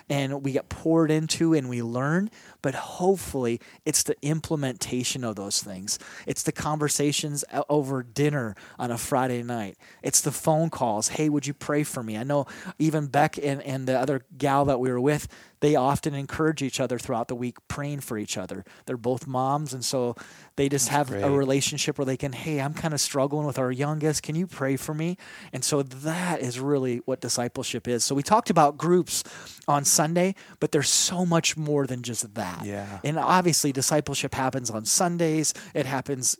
and 0.08 0.44
we 0.44 0.52
get 0.52 0.68
poured 0.68 1.10
into 1.10 1.54
and 1.54 1.68
we 1.68 1.82
learn, 1.82 2.30
but 2.62 2.74
hopefully 2.74 3.60
it's 3.84 4.02
the 4.02 4.16
implementation 4.22 5.24
of 5.24 5.36
those 5.36 5.62
things. 5.62 5.98
It's 6.26 6.42
the 6.42 6.52
conversations 6.52 7.44
over 7.68 8.02
dinner 8.02 8.54
on 8.78 8.90
a 8.90 8.98
Friday 8.98 9.42
night. 9.42 9.76
It's 10.02 10.20
the 10.20 10.32
phone 10.32 10.70
calls. 10.70 11.08
Hey, 11.08 11.28
would 11.28 11.46
you 11.46 11.54
pray 11.54 11.82
for 11.82 12.02
me? 12.02 12.16
I 12.16 12.22
know 12.22 12.46
even 12.78 13.06
Beck 13.06 13.36
and, 13.36 13.62
and 13.62 13.86
the 13.86 13.98
other 13.98 14.22
gal 14.38 14.64
that 14.66 14.80
we 14.80 14.90
were 14.90 15.00
with 15.00 15.28
they 15.62 15.76
often 15.76 16.12
encourage 16.12 16.60
each 16.60 16.80
other 16.80 16.98
throughout 16.98 17.28
the 17.28 17.36
week, 17.36 17.56
praying 17.68 18.00
for 18.00 18.18
each 18.18 18.36
other. 18.36 18.64
They're 18.84 18.96
both 18.96 19.28
moms, 19.28 19.72
and 19.72 19.84
so 19.84 20.16
they 20.56 20.68
just 20.68 20.88
have 20.88 21.06
great. 21.06 21.22
a 21.22 21.30
relationship 21.30 21.98
where 21.98 22.04
they 22.04 22.16
can, 22.16 22.32
hey, 22.32 22.60
I'm 22.60 22.74
kind 22.74 22.92
of 22.92 23.00
struggling 23.00 23.46
with 23.46 23.60
our 23.60 23.70
youngest. 23.70 24.24
Can 24.24 24.34
you 24.34 24.48
pray 24.48 24.76
for 24.76 24.92
me? 24.92 25.16
And 25.52 25.62
so 25.62 25.84
that 25.84 26.40
is 26.40 26.58
really 26.58 26.96
what 27.04 27.20
discipleship 27.20 27.86
is. 27.86 28.02
So 28.02 28.16
we 28.16 28.24
talked 28.24 28.50
about 28.50 28.76
groups 28.76 29.22
on 29.68 29.84
Sunday, 29.84 30.34
but 30.58 30.72
there's 30.72 30.90
so 30.90 31.24
much 31.24 31.56
more 31.56 31.86
than 31.86 32.02
just 32.02 32.34
that. 32.34 32.51
Yeah. 32.62 33.00
And 33.04 33.18
obviously, 33.18 33.72
discipleship 33.72 34.34
happens 34.34 34.70
on 34.70 34.84
Sundays. 34.84 35.54
It 35.74 35.86
happens 35.86 36.38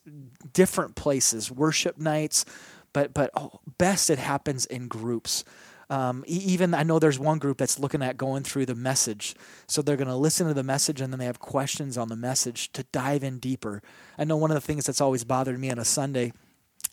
different 0.53 0.95
places, 0.95 1.51
worship 1.51 1.99
nights, 1.99 2.45
but 2.93 3.15
but 3.15 3.31
oh, 3.35 3.61
best 3.79 4.11
it 4.11 4.19
happens 4.19 4.67
in 4.67 4.89
groups. 4.89 5.45
Um, 5.91 6.25
even 6.27 6.73
I 6.73 6.85
know 6.85 6.99
there's 6.99 7.19
one 7.19 7.39
group 7.39 7.59
that's 7.59 7.79
looking 7.79 8.03
at 8.03 8.17
going 8.17 8.45
through 8.45 8.65
the 8.65 8.75
message, 8.75 9.35
so 9.67 9.83
they're 9.83 9.97
going 9.97 10.09
to 10.09 10.17
listen 10.17 10.49
to 10.49 10.55
the 10.55 10.63
message 10.63 11.03
and 11.03 11.13
then 11.13 11.19
they 11.19 11.27
have 11.27 11.39
questions 11.39 11.99
on 11.99 12.09
the 12.09 12.17
message 12.17 12.73
to 12.73 12.85
dive 12.93 13.23
in 13.23 13.39
deeper. 13.39 13.83
I 14.17 14.25
know 14.25 14.39
one 14.39 14.51
of 14.51 14.55
the 14.55 14.63
things 14.63 14.87
that's 14.87 15.03
always 15.03 15.25
bothered 15.25 15.59
me 15.59 15.71
on 15.71 15.79
a 15.79 15.85
Sunday. 15.85 16.33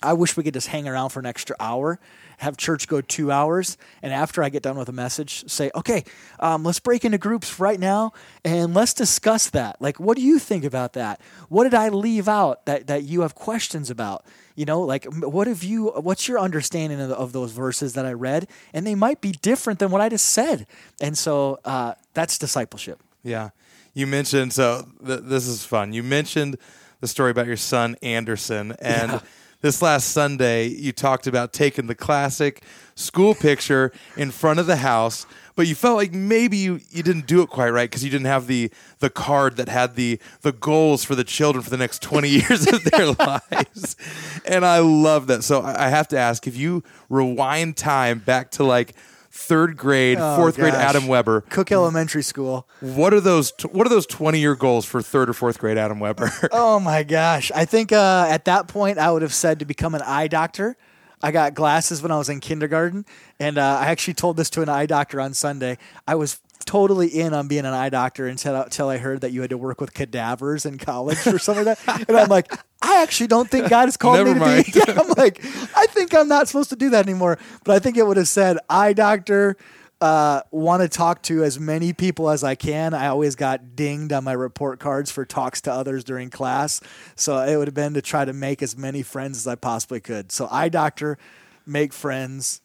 I 0.02 0.14
wish 0.14 0.38
we 0.38 0.44
could 0.44 0.54
just 0.54 0.68
hang 0.68 0.88
around 0.88 1.10
for 1.10 1.20
an 1.20 1.26
extra 1.26 1.56
hour, 1.60 2.00
have 2.38 2.56
church 2.56 2.88
go 2.88 3.02
two 3.02 3.32
hours, 3.32 3.78
and 4.02 4.14
after 4.14 4.42
I 4.42 4.48
get 4.48 4.64
done 4.64 4.78
with 4.78 4.88
a 4.88 4.94
message, 4.94 5.50
say, 5.50 5.72
okay, 5.76 6.06
um, 6.40 6.64
let's 6.64 6.80
break 6.80 7.04
into 7.04 7.18
groups 7.18 7.60
right 7.60 7.80
now 7.80 8.14
and 8.46 8.74
let's 8.74 8.94
discuss 8.94 9.50
that. 9.50 9.82
Like, 9.82 10.00
what 10.00 10.16
do 10.16 10.24
you 10.24 10.40
think 10.40 10.64
about 10.64 10.94
that? 10.94 11.20
What 11.50 11.66
did 11.66 11.74
I 11.74 11.90
leave 11.90 12.30
out 12.30 12.66
that, 12.66 12.88
that 12.88 13.04
you 13.04 13.22
have 13.22 13.36
questions 13.36 13.90
about? 13.90 14.24
You 14.56 14.66
know, 14.66 14.82
like, 14.82 15.06
what 15.06 15.48
have 15.48 15.64
you, 15.64 15.88
what's 15.90 16.30
your 16.30 16.40
understanding 16.40 17.02
of, 17.02 17.12
of 17.12 17.34
those 17.34 17.52
verses 17.52 17.94
that 17.94 18.06
I 18.06 18.14
read? 18.14 18.48
And 18.74 18.88
they 18.88 18.96
might 18.96 19.20
be 19.20 19.34
different 19.34 19.80
than 19.80 19.92
what 19.92 20.00
I 20.00 20.08
just 20.08 20.30
said. 20.30 20.66
And 21.02 21.18
so 21.18 21.60
uh, 21.66 21.96
that's 22.14 22.38
discipleship. 22.38 23.02
Yeah. 23.22 23.50
You 23.94 24.08
mentioned, 24.08 24.54
so 24.54 24.88
th- 25.06 25.22
this 25.24 25.46
is 25.46 25.66
fun. 25.66 25.92
You 25.92 26.04
mentioned 26.04 26.58
the 27.02 27.08
story 27.08 27.32
about 27.32 27.48
your 27.48 27.58
son, 27.58 27.98
Anderson. 28.02 28.74
And 28.80 29.12
Yeah. 29.12 29.20
This 29.62 29.82
last 29.82 30.12
Sunday, 30.12 30.68
you 30.68 30.92
talked 30.92 31.28
about 31.28 31.52
taking 31.52 31.88
the 31.88 31.96
classic 31.96 32.64
school 32.96 33.36
picture 33.36 33.92
in 34.16 34.32
front 34.32 34.60
of 34.60 34.68
the 34.68 34.78
house, 34.78 35.26
but 35.56 35.68
you 35.68 35.76
felt 35.76 35.98
like 35.98 36.14
maybe 36.14 36.56
you, 36.56 36.80
you 36.90 37.04
didn't 37.04 37.28
do 37.28 37.42
it 37.42 37.50
quite 37.50 37.72
right 37.72 37.90
because 37.90 38.04
you 38.04 38.10
didn't 38.10 38.28
have 38.28 38.48
the, 38.48 38.72
the 39.00 39.10
card 39.10 39.58
that 39.58 39.68
had 39.68 39.96
the, 39.96 40.20
the 40.42 40.54
goals 40.54 41.04
for 41.04 41.16
the 41.16 41.26
children 41.26 41.62
for 41.62 41.70
the 41.70 41.78
next 41.78 42.02
20 42.02 42.30
years 42.50 42.68
of 42.68 42.84
their 42.86 43.12
lives. 43.52 43.98
And 44.46 44.66
I 44.66 44.80
love 44.80 45.28
that. 45.28 45.44
So 45.44 45.62
I 45.62 45.90
I 45.90 45.90
have 45.90 46.08
to 46.10 46.20
ask 46.20 46.46
if 46.46 46.56
you 46.56 46.84
rewind 47.10 47.76
time 47.76 48.20
back 48.20 48.52
to 48.52 48.64
like, 48.64 48.94
Third 49.40 49.78
grade, 49.78 50.18
Oh, 50.20 50.36
fourth 50.36 50.56
grade. 50.58 50.74
Adam 50.74 51.08
Weber. 51.08 51.42
Cook 51.50 51.72
Elementary 51.72 52.22
School. 52.24 52.68
What 52.82 53.14
are 53.14 53.22
those? 53.22 53.52
T- 53.54 53.68
what 53.70 53.88
are 53.88 53.90
those 53.90 54.06
twenty-year 54.06 54.56
goals 54.56 54.86
for 54.86 55.02
third 55.02 55.30
or 55.30 55.34
fourth 55.34 55.58
grade 55.60 55.78
Adam 55.78 56.00
Weber? 56.00 56.30
Oh 56.52 56.80
my 56.80 57.04
gosh. 57.04 57.52
I 57.56 57.66
think 57.66 57.92
uh, 57.92 58.26
at 58.30 58.46
that 58.46 58.68
point 58.68 58.98
I 58.98 59.12
would 59.12 59.22
have 59.22 59.34
said 59.34 59.60
to 59.60 59.66
become 59.66 59.96
an 59.96 60.02
eye 60.02 60.28
doctor. 60.28 60.76
I 61.24 61.32
got 61.32 61.54
glasses 61.54 62.02
when 62.02 62.12
I 62.12 62.18
was 62.18 62.30
in 62.30 62.40
kindergarten, 62.42 63.06
and 63.40 63.58
uh, 63.58 63.80
I 63.82 63.88
actually 63.88 64.14
told 64.14 64.38
this 64.38 64.50
to 64.52 64.62
an 64.62 64.70
eye 64.70 64.86
doctor 64.86 65.20
on 65.20 65.34
Sunday. 65.34 65.78
I 66.08 66.16
was 66.16 66.40
totally 66.66 67.08
in 67.08 67.34
on 67.34 67.48
being 67.48 67.66
an 67.66 67.74
eye 67.74 67.90
doctor 67.90 68.28
until, 68.28 68.56
until 68.56 68.90
I 68.90 68.98
heard 68.98 69.22
that 69.22 69.32
you 69.32 69.42
had 69.42 69.50
to 69.52 69.58
work 69.58 69.80
with 69.82 69.94
cadavers 69.94 70.66
in 70.66 70.78
college 70.78 71.26
or 71.26 71.40
something 71.40 71.66
like 71.66 71.84
that. 71.86 72.08
And 72.10 72.18
I'm 72.18 72.30
like, 72.30 72.52
I 72.82 73.02
actually 73.02 73.28
don't 73.28 73.50
think 73.50 73.70
God 73.70 73.86
has 73.86 73.98
called 73.98 74.26
me 74.26 74.34
to 74.34 74.40
mind. 74.40 74.66
be. 74.66 74.72
Yeah, 74.76 75.00
I'm 75.00 75.10
like, 75.18 75.44
I 75.76 75.88
think 75.88 76.14
I'm 76.14 76.28
not 76.28 76.48
supposed 76.48 76.70
to 76.70 76.76
do 76.76 76.90
that 76.92 77.06
anymore. 77.06 77.38
But 77.64 77.76
I 77.76 77.80
think 77.80 77.98
it 77.98 78.06
would 78.06 78.18
have 78.18 78.28
said 78.28 78.58
eye 78.70 78.94
doctor. 78.94 79.58
Uh, 80.02 80.42
want 80.52 80.82
to 80.82 80.88
talk 80.88 81.22
to 81.24 81.44
as 81.44 81.60
many 81.60 81.92
people 81.92 82.30
as 82.30 82.42
I 82.42 82.56
can. 82.56 82.94
I 82.94 83.08
always 83.08 83.36
got 83.36 83.76
dinged 83.76 84.14
on 84.14 84.24
my 84.24 84.32
report 84.32 84.80
cards 84.80 85.12
for 85.12 85.26
talks 85.26 85.60
to 85.62 85.74
others 85.74 86.06
during 86.06 86.30
class. 86.30 86.80
So 87.18 87.38
it 87.40 87.58
would 87.58 87.68
have 87.68 87.76
been 87.76 87.96
to 87.96 88.02
try 88.02 88.24
to 88.24 88.32
make 88.32 88.64
as 88.64 88.78
many 88.78 89.04
friends 89.04 89.38
as 89.40 89.46
I 89.46 89.56
possibly 89.56 90.00
could. 90.00 90.32
So 90.32 90.48
eye 90.50 90.70
doctor, 90.70 91.18
make 91.66 91.92
friends, 91.92 92.62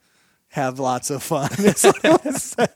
have 0.54 0.78
lots 0.78 1.10
of 1.10 1.20
fun. 1.20 1.50
I 1.58 2.10
would've 2.10 2.36
said. 2.36 2.70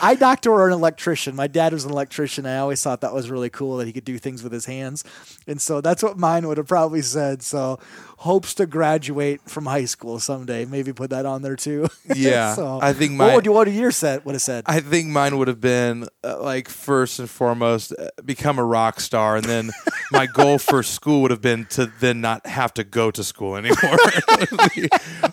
eye 0.00 0.14
doctor 0.14 0.50
or 0.50 0.68
an 0.68 0.72
electrician. 0.72 1.36
My 1.36 1.46
dad 1.46 1.74
was 1.74 1.84
an 1.84 1.90
electrician. 1.90 2.46
I 2.46 2.56
always 2.56 2.82
thought 2.82 3.02
that 3.02 3.12
was 3.12 3.28
really 3.28 3.50
cool 3.50 3.76
that 3.76 3.86
he 3.86 3.92
could 3.92 4.06
do 4.06 4.16
things 4.16 4.42
with 4.42 4.52
his 4.52 4.64
hands. 4.64 5.04
And 5.46 5.60
so 5.60 5.82
that's 5.82 6.02
what 6.02 6.16
mine 6.16 6.48
would 6.48 6.56
have 6.56 6.66
probably 6.66 7.02
said. 7.02 7.42
So 7.42 7.78
hopes 8.24 8.54
to 8.54 8.64
graduate 8.64 9.42
from 9.42 9.66
high 9.66 9.84
school 9.84 10.18
someday. 10.18 10.64
Maybe 10.64 10.94
put 10.94 11.10
that 11.10 11.26
on 11.26 11.42
there 11.42 11.56
too. 11.56 11.88
Yeah, 12.14 12.54
so, 12.54 12.78
I 12.80 12.92
think 12.92 13.18
what 13.18 13.28
my- 13.28 13.34
would, 13.34 13.46
what 13.46 13.66
would 13.66 13.74
your 13.74 13.90
set 13.90 14.24
would 14.24 14.34
have 14.34 14.42
said? 14.42 14.64
I 14.66 14.80
think 14.80 15.08
mine 15.08 15.36
would 15.38 15.48
have 15.48 15.60
been 15.60 16.06
uh, 16.22 16.40
like 16.40 16.68
first 16.68 17.18
and 17.18 17.28
foremost 17.28 17.92
uh, 17.98 18.08
become 18.24 18.58
a 18.58 18.64
rock 18.64 19.00
star, 19.00 19.36
and 19.36 19.44
then 19.44 19.70
my 20.12 20.26
goal 20.26 20.58
for 20.58 20.82
school 20.82 21.22
would 21.22 21.30
have 21.32 21.40
been 21.40 21.64
to 21.70 21.90
then 22.00 22.20
not 22.20 22.46
have 22.46 22.72
to 22.74 22.84
go 22.84 23.10
to 23.10 23.24
school 23.24 23.56
anymore. 23.56 23.98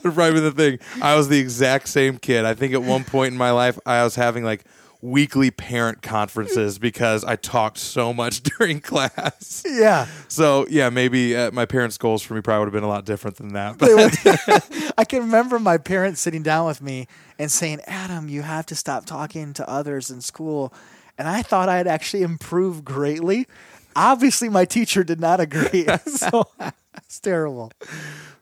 would 0.03 0.13
probably 0.15 0.33
be 0.33 0.39
the 0.39 0.53
thing. 0.55 0.79
I 1.01 1.15
was 1.15 1.27
the 1.27 1.39
exact 1.39 1.60
same 1.87 2.17
kid. 2.17 2.45
I 2.45 2.53
think 2.53 2.73
at 2.73 2.83
one 2.83 3.03
point 3.03 3.31
in 3.31 3.37
my 3.37 3.51
life, 3.51 3.79
I 3.85 4.03
was 4.03 4.15
having 4.15 4.43
like 4.43 4.63
weekly 5.01 5.49
parent 5.49 6.01
conferences 6.01 6.77
because 6.77 7.23
I 7.23 7.35
talked 7.35 7.77
so 7.77 8.13
much 8.13 8.43
during 8.57 8.79
class. 8.79 9.63
yeah. 9.67 10.07
So 10.27 10.67
yeah, 10.69 10.89
maybe 10.89 11.35
uh, 11.35 11.51
my 11.51 11.65
parents' 11.65 11.97
goals 11.97 12.21
for 12.21 12.35
me 12.35 12.41
probably 12.41 12.59
would 12.59 12.67
have 12.67 12.73
been 12.73 12.83
a 12.83 12.87
lot 12.87 13.05
different 13.05 13.37
than 13.37 13.53
that. 13.53 13.77
But 13.77 13.89
I 14.97 15.05
can 15.05 15.21
remember 15.21 15.59
my 15.59 15.77
parents 15.77 16.21
sitting 16.21 16.43
down 16.43 16.67
with 16.67 16.81
me 16.81 17.07
and 17.39 17.51
saying, 17.51 17.79
Adam, 17.87 18.29
you 18.29 18.43
have 18.43 18.65
to 18.67 18.75
stop 18.75 19.05
talking 19.05 19.53
to 19.53 19.67
others 19.69 20.11
in 20.11 20.21
school. 20.21 20.73
And 21.17 21.27
I 21.27 21.41
thought 21.41 21.69
I 21.69 21.77
had 21.77 21.87
actually 21.87 22.23
improved 22.23 22.85
greatly. 22.85 23.47
Obviously, 23.95 24.49
my 24.49 24.65
teacher 24.65 25.03
did 25.03 25.19
not 25.19 25.39
agree. 25.39 25.85
so 26.05 26.47
it's 26.97 27.19
terrible. 27.19 27.71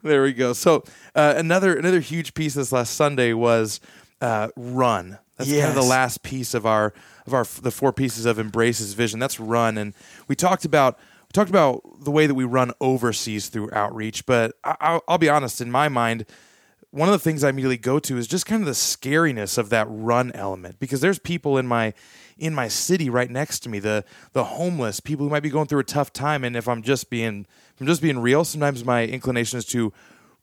there 0.02 0.22
we 0.22 0.32
go. 0.32 0.52
So 0.52 0.84
uh, 1.14 1.34
another 1.36 1.76
another 1.76 2.00
huge 2.00 2.34
piece 2.34 2.54
this 2.54 2.72
last 2.72 2.94
Sunday 2.94 3.32
was 3.32 3.80
uh, 4.20 4.48
run. 4.56 5.18
That's 5.36 5.50
kind 5.50 5.68
of 5.68 5.74
the 5.74 5.82
last 5.82 6.22
piece 6.22 6.52
of 6.54 6.66
our 6.66 6.92
of 7.26 7.34
our 7.34 7.44
the 7.62 7.70
four 7.70 7.92
pieces 7.92 8.26
of 8.26 8.38
embraces 8.38 8.94
vision. 8.94 9.18
That's 9.18 9.40
run, 9.40 9.78
and 9.78 9.94
we 10.28 10.36
talked 10.36 10.64
about 10.64 10.98
we 11.22 11.32
talked 11.32 11.50
about 11.50 11.82
the 12.04 12.10
way 12.10 12.26
that 12.26 12.34
we 12.34 12.44
run 12.44 12.72
overseas 12.80 13.48
through 13.48 13.70
outreach. 13.72 14.26
But 14.26 14.52
I, 14.64 14.76
I'll, 14.80 15.04
I'll 15.08 15.18
be 15.18 15.28
honest, 15.28 15.60
in 15.60 15.70
my 15.70 15.88
mind, 15.88 16.26
one 16.90 17.08
of 17.08 17.12
the 17.12 17.18
things 17.18 17.44
I 17.44 17.50
immediately 17.50 17.78
go 17.78 17.98
to 18.00 18.18
is 18.18 18.26
just 18.26 18.46
kind 18.46 18.62
of 18.62 18.66
the 18.66 18.72
scariness 18.72 19.56
of 19.56 19.70
that 19.70 19.86
run 19.88 20.32
element 20.32 20.78
because 20.78 21.00
there's 21.00 21.18
people 21.18 21.56
in 21.56 21.66
my 21.66 21.94
in 22.40 22.54
my 22.54 22.66
city 22.68 23.10
right 23.10 23.30
next 23.30 23.60
to 23.60 23.68
me, 23.68 23.78
the 23.78 24.04
the 24.32 24.44
homeless, 24.44 24.98
people 24.98 25.26
who 25.26 25.30
might 25.30 25.42
be 25.42 25.50
going 25.50 25.66
through 25.66 25.80
a 25.80 25.84
tough 25.84 26.12
time. 26.12 26.42
And 26.42 26.56
if 26.56 26.66
I'm 26.66 26.82
just 26.82 27.10
being 27.10 27.46
if 27.74 27.80
I'm 27.80 27.86
just 27.86 28.02
being 28.02 28.18
real, 28.18 28.44
sometimes 28.44 28.84
my 28.84 29.04
inclination 29.04 29.58
is 29.58 29.66
to 29.66 29.92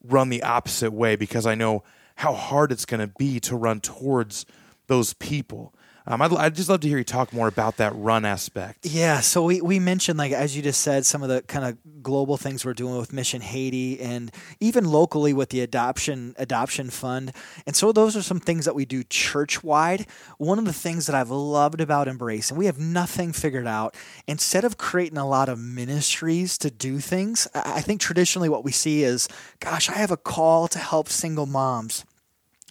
run 0.03 0.29
the 0.29 0.43
opposite 0.43 0.93
way 0.93 1.15
because 1.15 1.45
I 1.45 1.55
know 1.55 1.83
how 2.15 2.33
hard 2.33 2.71
it's 2.71 2.85
going 2.85 2.99
to 3.01 3.07
be 3.07 3.39
to 3.41 3.55
run 3.55 3.81
towards 3.81 4.45
those 4.85 5.13
people. 5.13 5.73
Um, 6.09 6.21
I'd, 6.21 6.33
I'd 6.33 6.55
just 6.55 6.69
love 6.69 6.79
to 6.81 6.87
hear 6.87 6.97
you 6.97 7.03
talk 7.03 7.33
more 7.33 7.49
about 7.49 7.77
that 7.77 7.93
run 7.93 8.23
aspect. 8.23 8.85
Yeah, 8.85 9.19
so 9.19 9.43
we, 9.43 9.59
we 9.59 9.77
mentioned 9.77 10.17
like 10.17 10.31
as 10.31 10.55
you 10.55 10.61
just 10.61 10.79
said 10.79 11.05
some 11.05 11.21
of 11.21 11.27
the 11.27 11.41
kind 11.41 11.65
of 11.65 11.77
global 12.01 12.37
things 12.37 12.63
we're 12.63 12.73
doing 12.73 12.97
with 12.97 13.11
Mission 13.11 13.41
Haiti 13.41 13.99
and 13.99 14.31
even 14.61 14.85
locally 14.85 15.33
with 15.33 15.49
the 15.49 15.59
adoption 15.59 16.33
adoption 16.37 16.89
fund. 16.89 17.33
And 17.65 17.75
so 17.75 17.91
those 17.91 18.15
are 18.15 18.21
some 18.21 18.39
things 18.39 18.63
that 18.63 18.73
we 18.73 18.85
do 18.85 19.03
church 19.03 19.63
wide. 19.63 20.07
One 20.37 20.59
of 20.59 20.65
the 20.65 20.71
things 20.71 21.07
that 21.07 21.15
I've 21.15 21.29
loved 21.29 21.81
about 21.81 22.07
Embrace 22.07 22.49
and 22.49 22.57
we 22.57 22.67
have 22.67 22.79
nothing 22.79 23.33
figured 23.33 23.67
out 23.67 23.93
instead 24.27 24.63
of 24.63 24.77
creating 24.77 25.17
a 25.17 25.27
lot 25.27 25.49
of 25.49 25.59
ministries 25.59 26.57
to 26.59 26.71
do 26.71 26.99
things, 26.99 27.47
I 27.53 27.77
I 27.77 27.81
think 27.81 28.01
traditionally 28.01 28.49
what 28.49 28.63
we 28.63 28.71
see 28.71 29.03
is 29.03 29.27
gosh, 29.59 29.87
I 29.89 29.93
have 29.93 30.11
a 30.11 30.17
call 30.17 30.67
to 30.69 30.79
help 30.79 31.09
single 31.09 31.45
moms. 31.45 32.05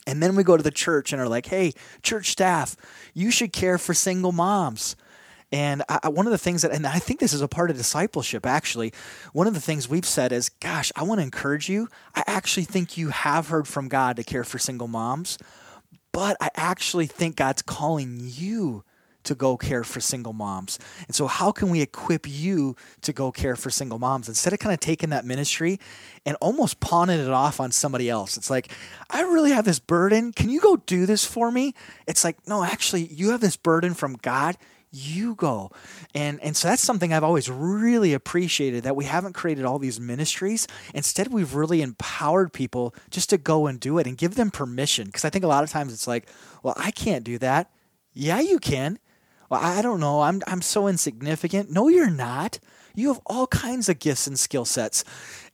And 0.06 0.22
then 0.22 0.36
we 0.36 0.44
go 0.44 0.56
to 0.56 0.62
the 0.62 0.70
church 0.70 1.12
and 1.12 1.20
are 1.20 1.28
like, 1.28 1.46
hey, 1.46 1.72
church 2.02 2.30
staff, 2.30 2.76
you 3.12 3.30
should 3.30 3.52
care 3.52 3.78
for 3.78 3.92
single 3.94 4.32
moms. 4.32 4.96
And 5.52 5.82
I, 5.88 6.08
one 6.08 6.26
of 6.26 6.32
the 6.32 6.38
things 6.38 6.62
that, 6.62 6.72
and 6.72 6.86
I 6.86 6.98
think 6.98 7.20
this 7.20 7.32
is 7.32 7.40
a 7.40 7.48
part 7.48 7.70
of 7.70 7.76
discipleship 7.76 8.46
actually, 8.46 8.92
one 9.32 9.46
of 9.46 9.54
the 9.54 9.60
things 9.60 9.88
we've 9.88 10.06
said 10.06 10.32
is, 10.32 10.48
gosh, 10.48 10.90
I 10.96 11.04
want 11.04 11.20
to 11.20 11.25
encourage 11.25 11.68
you. 11.68 11.88
I 12.14 12.25
actually 12.26 12.64
think 12.64 12.96
you 12.96 13.10
have 13.10 13.48
heard 13.48 13.68
from 13.68 13.88
God 13.88 14.16
to 14.16 14.25
care 14.25 14.44
for 14.44 14.58
single 14.58 14.88
moms, 14.88 15.38
but 16.12 16.36
I 16.40 16.50
actually 16.56 17.06
think 17.06 17.36
God's 17.36 17.62
calling 17.62 18.18
you 18.22 18.84
to 19.26 19.35
go 19.35 19.56
care 19.56 19.85
for 19.85 20.00
single 20.00 20.33
moms. 20.33 20.78
And 21.06 21.14
so, 21.14 21.26
how 21.26 21.52
can 21.52 21.71
we 21.71 21.80
equip 21.80 22.28
you 22.28 22.76
to 23.02 23.12
go 23.12 23.30
care 23.30 23.56
for 23.56 23.71
single 23.71 23.99
moms 23.99 24.28
instead 24.28 24.52
of 24.52 24.59
kind 24.59 24.73
of 24.73 24.80
taking 24.80 25.11
that 25.11 25.25
ministry 25.25 25.78
and 26.25 26.37
almost 26.40 26.80
pawning 26.80 27.21
it 27.21 27.30
off 27.30 27.61
on 27.61 27.71
somebody 27.71 28.09
else? 28.09 28.37
It's 28.37 28.50
like, 28.50 28.73
I 29.11 29.21
really 29.23 29.52
have 29.52 29.64
this 29.64 29.78
burden. 29.78 30.33
Can 30.33 30.50
you 30.50 30.61
go 30.61 30.76
do 30.76 31.06
this 31.06 31.25
for 31.25 31.50
me? 31.50 31.75
It's 32.06 32.25
like, 32.25 32.47
no, 32.47 32.64
actually, 32.64 33.06
you 33.06 33.30
have 33.30 33.40
this 33.40 33.56
burden 33.56 33.95
from 33.95 34.14
God. 34.16 34.56
You 34.92 35.35
go. 35.35 35.73
And 36.14 36.40
and 36.40 36.56
so 36.56 36.68
that's 36.68 36.83
something 36.83 37.12
I've 37.12 37.25
always 37.25 37.50
really 37.50 38.14
appreciated 38.14 38.85
that 38.85 38.97
we 38.97 39.04
haven't 39.04 39.35
created 39.35 39.64
all 39.64 39.78
these 39.78 40.00
ministries. 40.00 40.66
Instead, 40.95 41.28
we've 41.28 41.54
really 41.54 41.83
empowered 41.83 42.52
people 42.52 42.95
just 43.11 43.28
to 43.30 43.38
go 43.38 43.66
and 43.66 43.78
do 43.78 43.99
it 43.99 44.06
and 44.06 44.16
give 44.16 44.37
them 44.37 44.50
permission. 44.50 45.06
Because 45.06 45.25
I 45.25 45.30
think 45.30 45.45
a 45.45 45.49
lot 45.49 45.64
of 45.64 45.71
times 45.71 45.92
it's 45.92 46.06
like, 46.06 46.28
well, 46.62 46.75
I 46.78 46.92
can't 46.92 47.25
do 47.25 47.37
that. 47.38 47.71
Yeah, 48.14 48.40
you 48.40 48.59
can. 48.59 48.99
Well, 49.50 49.60
I 49.62 49.82
don't 49.82 50.00
know. 50.00 50.22
I'm 50.22 50.42
I'm 50.46 50.62
so 50.62 50.88
insignificant. 50.88 51.70
No, 51.70 51.88
you're 51.88 52.10
not. 52.10 52.58
You 52.94 53.08
have 53.08 53.20
all 53.26 53.46
kinds 53.46 53.90
of 53.90 53.98
gifts 53.98 54.26
and 54.26 54.38
skill 54.38 54.64
sets. 54.64 55.04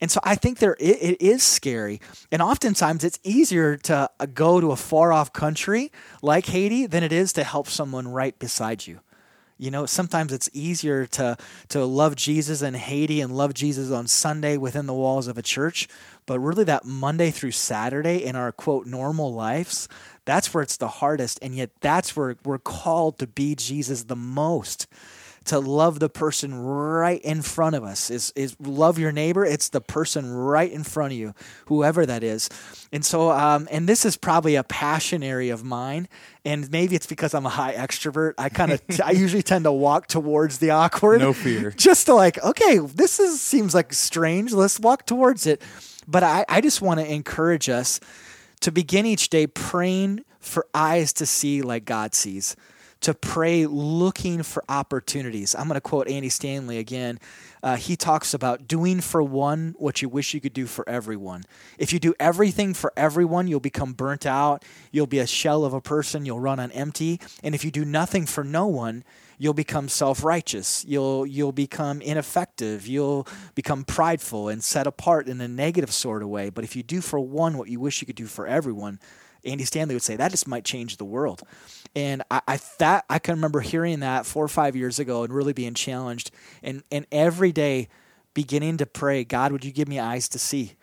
And 0.01 0.11
so 0.11 0.21
I 0.23 0.37
think 0.37 0.59
there 0.59 0.77
it, 0.79 0.99
it 1.03 1.23
is 1.23 1.43
scary. 1.43 2.01
And 2.31 2.41
oftentimes 2.41 3.03
it's 3.03 3.19
easier 3.25 3.77
to 3.79 4.09
uh, 4.21 4.27
go 4.27 4.61
to 4.61 4.71
a 4.71 4.77
far 4.77 5.13
off 5.13 5.33
country 5.33 5.91
like 6.23 6.47
Haiti 6.47 6.87
than 6.87 7.03
it 7.03 7.13
is 7.13 7.33
to 7.35 7.45
help 7.45 7.67
someone 7.67 8.07
right 8.07 8.39
beside 8.39 8.87
you. 8.87 9.01
You 9.59 9.71
know, 9.71 9.87
sometimes 9.87 10.33
it's 10.33 10.51
easier 10.53 11.07
to 11.07 11.37
to 11.69 11.85
love 11.85 12.17
Jesus 12.17 12.63
in 12.63 12.75
Haiti 12.75 13.21
and 13.21 13.37
love 13.37 13.55
Jesus 13.55 13.91
on 13.91 14.09
Sunday 14.09 14.57
within 14.57 14.87
the 14.87 14.95
walls 14.95 15.29
of 15.29 15.39
a 15.39 15.43
church, 15.43 15.89
but 16.27 16.41
really 16.41 16.65
that 16.65 16.85
Monday 16.85 17.31
through 17.31 17.53
Saturday 17.53 18.25
in 18.25 18.35
our 18.35 18.51
quote 18.51 18.87
normal 18.87 19.33
lives, 19.33 19.89
that's 20.25 20.55
where 20.55 20.63
it's 20.63 20.77
the 20.77 20.89
hardest 20.89 21.39
and 21.43 21.55
yet 21.55 21.71
that's 21.81 22.17
where 22.17 22.37
we're 22.45 22.59
called 22.59 23.19
to 23.19 23.27
be 23.27 23.55
Jesus 23.55 24.05
the 24.05 24.17
most. 24.17 24.87
To 25.47 25.59
love 25.59 25.99
the 25.99 26.09
person 26.09 26.55
right 26.55 27.21
in 27.21 27.43
front 27.43 27.75
of 27.75 27.83
us 27.83 28.11
is 28.11 28.33
is 28.37 28.55
love 28.61 28.97
your 28.97 29.11
neighbor. 29.11 29.45
It's 29.45 29.71
the 29.71 29.81
person 29.81 30.33
right 30.33 30.71
in 30.71 30.85
front 30.85 31.15
of 31.15 31.19
you 31.19 31.35
whoever 31.67 32.07
that 32.07 32.23
is. 32.23 32.49
And 32.93 33.05
so 33.05 33.33
um, 33.33 33.67
and 33.69 33.89
this 33.89 34.05
is 34.05 34.17
probably 34.17 34.55
a 34.55 34.63
passion 34.63 35.25
area 35.25 35.53
of 35.53 35.65
mine 35.65 36.07
and 36.45 36.71
maybe 36.71 36.95
it's 36.95 37.07
because 37.07 37.35
i'm 37.35 37.45
a 37.45 37.49
high 37.51 37.75
extrovert. 37.75 38.35
I 38.39 38.51
kind 38.51 38.71
of 38.71 38.83
i 39.05 39.11
usually 39.11 39.43
tend 39.43 39.65
to 39.65 39.73
walk 39.73 40.07
towards 40.07 40.59
the 40.59 40.71
awkward. 40.71 41.21
No 41.21 41.33
fear. 41.33 41.71
just 41.77 42.07
to 42.07 42.15
like 42.15 42.41
okay 42.45 42.79
this 42.79 43.19
is 43.19 43.41
seems 43.41 43.75
like 43.75 43.93
strange. 43.93 44.53
Let's 44.53 44.79
walk 44.79 45.07
towards 45.07 45.49
it. 45.49 45.61
But 46.07 46.23
i, 46.23 46.45
I 46.49 46.61
just 46.61 46.81
want 46.81 47.01
to 47.01 47.13
encourage 47.13 47.69
us 47.69 47.99
to 48.63 48.73
begin 48.73 49.07
each 49.07 49.29
day 49.29 49.47
praying 49.47 50.25
for 50.41 50.67
eyes 50.75 51.13
to 51.13 51.27
see 51.27 51.63
like 51.63 51.85
god 51.85 52.15
sees 52.15 52.57
to 53.03 53.15
pray 53.15 53.67
looking 53.67 54.43
for 54.43 54.65
opportunities. 54.69 55.55
I'm 55.55 55.67
going 55.69 55.75
to 55.75 55.81
quote 55.81 56.09
Andy 56.09 56.29
Stanley 56.29 56.79
again. 56.79 57.19
Uh, 57.63 57.77
he 57.77 57.97
talks 57.97 58.35
about 58.35 58.67
doing 58.67 59.01
for 59.01 59.23
one 59.23 59.75
what 59.79 60.03
you 60.03 60.09
wish 60.09 60.35
you 60.35 60.41
could 60.41 60.53
do 60.53 60.67
for 60.67 60.89
everyone. 60.89 61.45
If 61.79 61.93
you 61.93 61.99
do 61.99 62.15
everything 62.19 62.75
for 62.75 62.93
everyone, 62.97 63.47
you'll 63.49 63.61
become 63.61 63.93
burnt 63.93 64.25
out. 64.27 64.65
You'll 64.91 65.07
be 65.07 65.19
a 65.19 65.27
shell 65.27 65.65
of 65.65 65.75
a 65.75 65.81
person. 65.81 66.25
You'll 66.25 66.41
run 66.41 66.59
on 66.59 66.71
empty. 66.73 67.21
And 67.43 67.55
if 67.55 67.65
you 67.65 67.71
do 67.71 67.85
nothing 67.85 68.27
for 68.27 68.43
no 68.45 68.67
one, 68.67 69.05
you'll 69.39 69.55
become 69.55 69.89
self-righteous. 69.89 70.85
You'll 70.87 71.27
you'll 71.27 71.53
become 71.53 72.01
ineffective. 72.01 72.87
You'll 72.87 73.27
become 73.55 73.85
prideful 73.85 74.49
and 74.49 74.63
set 74.63 74.87
apart 74.87 75.29
in 75.29 75.41
a 75.41 75.49
negative 75.49 75.93
sort 75.93 76.23
of 76.23 76.29
way. 76.29 76.51
But 76.51 76.65
if 76.65 76.77
you 76.77 76.83
do 76.83 77.01
for 77.01 77.19
one 77.19 77.59
what 77.59 77.69
you 77.69 77.81
wish 77.81 78.01
you 78.01 78.07
could 78.07 78.17
do 78.17 78.27
for 78.27 78.47
everyone, 78.47 79.01
Andy 79.45 79.65
Stanley 79.65 79.95
would 79.95 80.03
say 80.03 80.17
that 80.17 80.31
just 80.31 80.47
might 80.47 80.65
change 80.65 80.97
the 80.97 81.05
world. 81.05 81.43
And 81.95 82.23
I, 82.31 82.41
I 82.49 82.61
that 82.79 83.05
I 83.11 83.19
can 83.19 83.35
remember 83.35 83.61
hearing 83.61 84.01
that 84.01 84.27
four 84.27 84.45
or 84.45 84.49
five 84.49 84.77
years 84.77 84.99
ago 84.99 85.25
and 85.25 85.33
really 85.33 85.53
being 85.53 85.75
challenged 85.75 86.31
and 86.63 86.83
and 86.91 87.07
every 87.13 87.53
day 87.53 87.89
beginning 88.35 88.79
to 88.79 88.87
pray, 88.87 89.25
God, 89.25 89.53
would 89.53 89.65
you 89.65 89.73
give 89.73 89.89
me 89.89 89.99
eyes 89.99 90.29
to 90.31 90.39
see? 90.39 90.75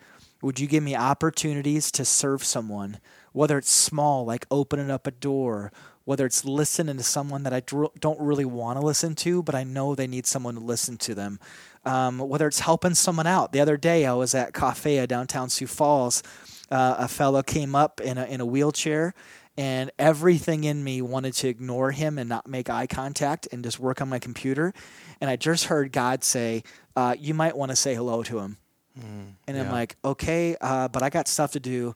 Would 0.42 0.58
you 0.58 0.66
give 0.66 0.82
me 0.82 0.96
opportunities 0.96 1.90
to 1.92 2.04
serve 2.04 2.44
someone, 2.44 2.98
whether 3.32 3.58
it's 3.58 3.70
small, 3.70 4.24
like 4.24 4.46
opening 4.50 4.90
up 4.90 5.06
a 5.06 5.10
door, 5.10 5.70
whether 6.04 6.24
it's 6.24 6.44
listening 6.44 6.96
to 6.96 7.02
someone 7.02 7.42
that 7.42 7.52
I 7.52 7.60
don't 8.00 8.20
really 8.20 8.46
want 8.46 8.80
to 8.80 8.84
listen 8.84 9.14
to, 9.16 9.42
but 9.42 9.54
I 9.54 9.64
know 9.64 9.94
they 9.94 10.06
need 10.06 10.26
someone 10.26 10.54
to 10.54 10.60
listen 10.60 10.96
to 10.98 11.14
them, 11.14 11.38
um, 11.84 12.18
whether 12.18 12.46
it's 12.46 12.60
helping 12.60 12.94
someone 12.94 13.26
out. 13.26 13.52
The 13.52 13.60
other 13.60 13.76
day, 13.76 14.06
I 14.06 14.14
was 14.14 14.34
at 14.34 14.54
Cafe 14.54 15.04
downtown 15.06 15.50
Sioux 15.50 15.66
Falls. 15.66 16.22
Uh, 16.70 16.96
a 16.98 17.08
fellow 17.08 17.42
came 17.42 17.74
up 17.74 18.00
in 18.00 18.16
a, 18.16 18.24
in 18.26 18.40
a 18.40 18.46
wheelchair 18.46 19.14
and 19.60 19.90
everything 19.98 20.64
in 20.64 20.82
me 20.82 21.02
wanted 21.02 21.34
to 21.34 21.48
ignore 21.48 21.90
him 21.90 22.18
and 22.18 22.28
not 22.28 22.46
make 22.46 22.70
eye 22.70 22.86
contact 22.86 23.46
and 23.52 23.62
just 23.62 23.78
work 23.78 24.00
on 24.00 24.08
my 24.08 24.18
computer. 24.18 24.72
And 25.20 25.28
I 25.28 25.36
just 25.36 25.64
heard 25.64 25.92
God 25.92 26.24
say, 26.24 26.62
uh, 26.96 27.14
"You 27.18 27.34
might 27.34 27.54
want 27.54 27.70
to 27.70 27.76
say 27.76 27.94
hello 27.94 28.22
to 28.22 28.38
him." 28.38 28.56
Mm, 28.98 29.34
and 29.46 29.58
I'm 29.58 29.70
like, 29.70 29.96
"Okay, 30.02 30.56
uh, 30.62 30.88
but 30.88 31.02
I 31.02 31.10
got 31.10 31.28
stuff 31.28 31.52
to 31.52 31.60
do." 31.60 31.94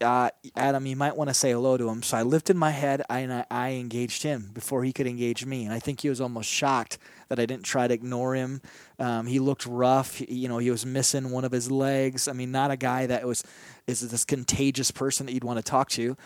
Uh, 0.00 0.28
Adam, 0.56 0.84
you 0.84 0.96
might 0.96 1.16
want 1.16 1.30
to 1.30 1.34
say 1.34 1.52
hello 1.52 1.76
to 1.76 1.88
him. 1.88 2.02
So 2.02 2.18
I 2.18 2.22
lifted 2.22 2.54
my 2.54 2.70
head 2.70 3.02
and 3.08 3.32
I, 3.32 3.46
I, 3.50 3.70
engaged 3.70 4.22
him 4.22 4.50
before 4.52 4.84
he 4.84 4.92
could 4.92 5.06
engage 5.06 5.46
me. 5.46 5.64
And 5.64 5.72
I 5.72 5.78
think 5.78 6.02
he 6.02 6.10
was 6.10 6.20
almost 6.20 6.50
shocked 6.50 6.98
that 7.30 7.40
I 7.40 7.46
didn't 7.46 7.64
try 7.64 7.88
to 7.88 7.94
ignore 7.94 8.34
him. 8.34 8.60
Um, 8.98 9.26
he 9.26 9.38
looked 9.38 9.64
rough. 9.64 10.16
He, 10.16 10.34
you 10.34 10.48
know, 10.48 10.58
he 10.58 10.70
was 10.70 10.84
missing 10.84 11.30
one 11.30 11.46
of 11.46 11.52
his 11.52 11.70
legs. 11.70 12.28
I 12.28 12.34
mean, 12.34 12.52
not 12.52 12.70
a 12.70 12.76
guy 12.76 13.06
that 13.06 13.26
was 13.26 13.42
is 13.86 14.00
this 14.00 14.24
contagious 14.24 14.90
person 14.90 15.26
that 15.26 15.32
you'd 15.32 15.44
want 15.44 15.58
to 15.58 15.62
talk 15.62 15.88
to. 15.90 16.16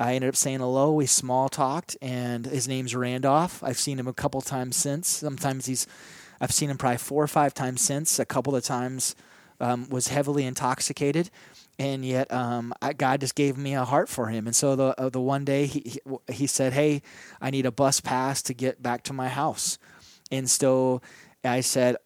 I 0.00 0.14
ended 0.14 0.28
up 0.28 0.36
saying 0.36 0.58
hello. 0.58 0.92
We 0.92 1.06
small 1.06 1.48
talked, 1.48 1.96
and 2.02 2.46
his 2.46 2.66
name's 2.66 2.94
Randolph. 2.94 3.62
I've 3.62 3.78
seen 3.78 3.98
him 3.98 4.08
a 4.08 4.12
couple 4.12 4.40
times 4.40 4.76
since. 4.76 5.08
Sometimes 5.08 5.66
he's, 5.66 5.86
I've 6.40 6.50
seen 6.50 6.70
him 6.70 6.78
probably 6.78 6.98
four 6.98 7.22
or 7.22 7.28
five 7.28 7.54
times 7.54 7.82
since. 7.82 8.18
A 8.18 8.24
couple 8.24 8.56
of 8.56 8.64
times 8.64 9.14
um, 9.60 9.88
was 9.90 10.08
heavily 10.08 10.44
intoxicated, 10.44 11.30
and 11.78 12.04
yet 12.04 12.32
um, 12.32 12.72
I, 12.82 12.94
God 12.94 13.20
just 13.20 13.34
gave 13.34 13.56
me 13.56 13.74
a 13.74 13.84
heart 13.84 14.08
for 14.08 14.28
him. 14.28 14.46
And 14.46 14.56
so 14.56 14.74
the 14.74 15.00
uh, 15.00 15.08
the 15.08 15.20
one 15.20 15.44
day 15.44 15.66
he, 15.66 15.82
he 15.84 16.00
he 16.32 16.46
said, 16.46 16.72
"Hey, 16.72 17.02
I 17.40 17.50
need 17.50 17.66
a 17.66 17.72
bus 17.72 18.00
pass 18.00 18.42
to 18.42 18.54
get 18.54 18.82
back 18.82 19.04
to 19.04 19.12
my 19.12 19.28
house," 19.28 19.78
and 20.30 20.48
so. 20.48 21.00
I 21.44 21.60
said, 21.60 21.96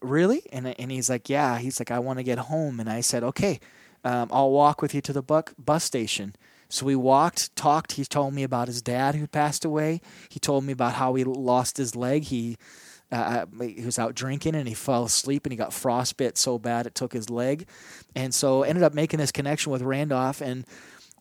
"Really?" 0.00 0.44
And 0.52 0.68
and 0.68 0.92
he's 0.92 1.10
like, 1.10 1.28
"Yeah." 1.28 1.58
He's 1.58 1.80
like, 1.80 1.90
"I 1.90 1.98
want 1.98 2.20
to 2.20 2.22
get 2.22 2.38
home." 2.38 2.78
And 2.78 2.88
I 2.88 3.00
said, 3.00 3.24
"Okay, 3.24 3.58
um, 4.04 4.28
I'll 4.32 4.50
walk 4.50 4.82
with 4.82 4.94
you 4.94 5.00
to 5.02 5.12
the 5.12 5.22
buck, 5.22 5.52
bus 5.58 5.84
station." 5.84 6.36
So 6.68 6.86
we 6.86 6.96
walked, 6.96 7.54
talked. 7.54 7.92
He 7.92 8.04
told 8.04 8.34
me 8.34 8.42
about 8.42 8.68
his 8.68 8.82
dad 8.82 9.14
who 9.14 9.26
passed 9.26 9.64
away. 9.64 10.00
He 10.28 10.40
told 10.40 10.64
me 10.64 10.72
about 10.72 10.94
how 10.94 11.14
he 11.14 11.24
lost 11.24 11.76
his 11.76 11.94
leg. 11.94 12.24
He 12.24 12.56
uh, 13.12 13.46
uh, 13.52 13.64
he 13.64 13.84
was 13.84 13.98
out 13.98 14.14
drinking 14.14 14.56
and 14.56 14.66
he 14.66 14.74
fell 14.74 15.04
asleep 15.04 15.46
and 15.46 15.52
he 15.52 15.56
got 15.56 15.72
frostbite 15.72 16.36
so 16.36 16.58
bad 16.58 16.86
it 16.86 16.94
took 16.94 17.12
his 17.12 17.30
leg. 17.30 17.68
And 18.16 18.34
so 18.34 18.62
ended 18.62 18.82
up 18.82 18.92
making 18.92 19.20
this 19.20 19.30
connection 19.30 19.70
with 19.70 19.82
Randolph 19.82 20.40
and 20.40 20.66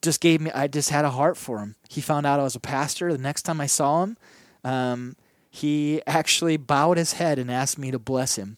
just 0.01 0.21
gave 0.21 0.41
me 0.41 0.49
I 0.51 0.67
just 0.67 0.89
had 0.89 1.05
a 1.05 1.11
heart 1.11 1.37
for 1.37 1.59
him. 1.59 1.75
He 1.89 2.01
found 2.01 2.25
out 2.25 2.39
I 2.39 2.43
was 2.43 2.55
a 2.55 2.59
pastor. 2.59 3.11
The 3.11 3.19
next 3.19 3.43
time 3.43 3.61
I 3.61 3.67
saw 3.67 4.03
him, 4.03 4.17
um, 4.63 5.15
he 5.51 6.01
actually 6.07 6.57
bowed 6.57 6.97
his 6.97 7.13
head 7.13 7.37
and 7.37 7.51
asked 7.51 7.77
me 7.77 7.91
to 7.91 7.99
bless 7.99 8.37
him 8.37 8.57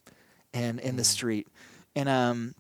and 0.54 0.80
in 0.80 0.96
the 0.96 1.02
mm. 1.02 1.08
street. 1.08 1.48
And 1.94 2.08
um, 2.08 2.56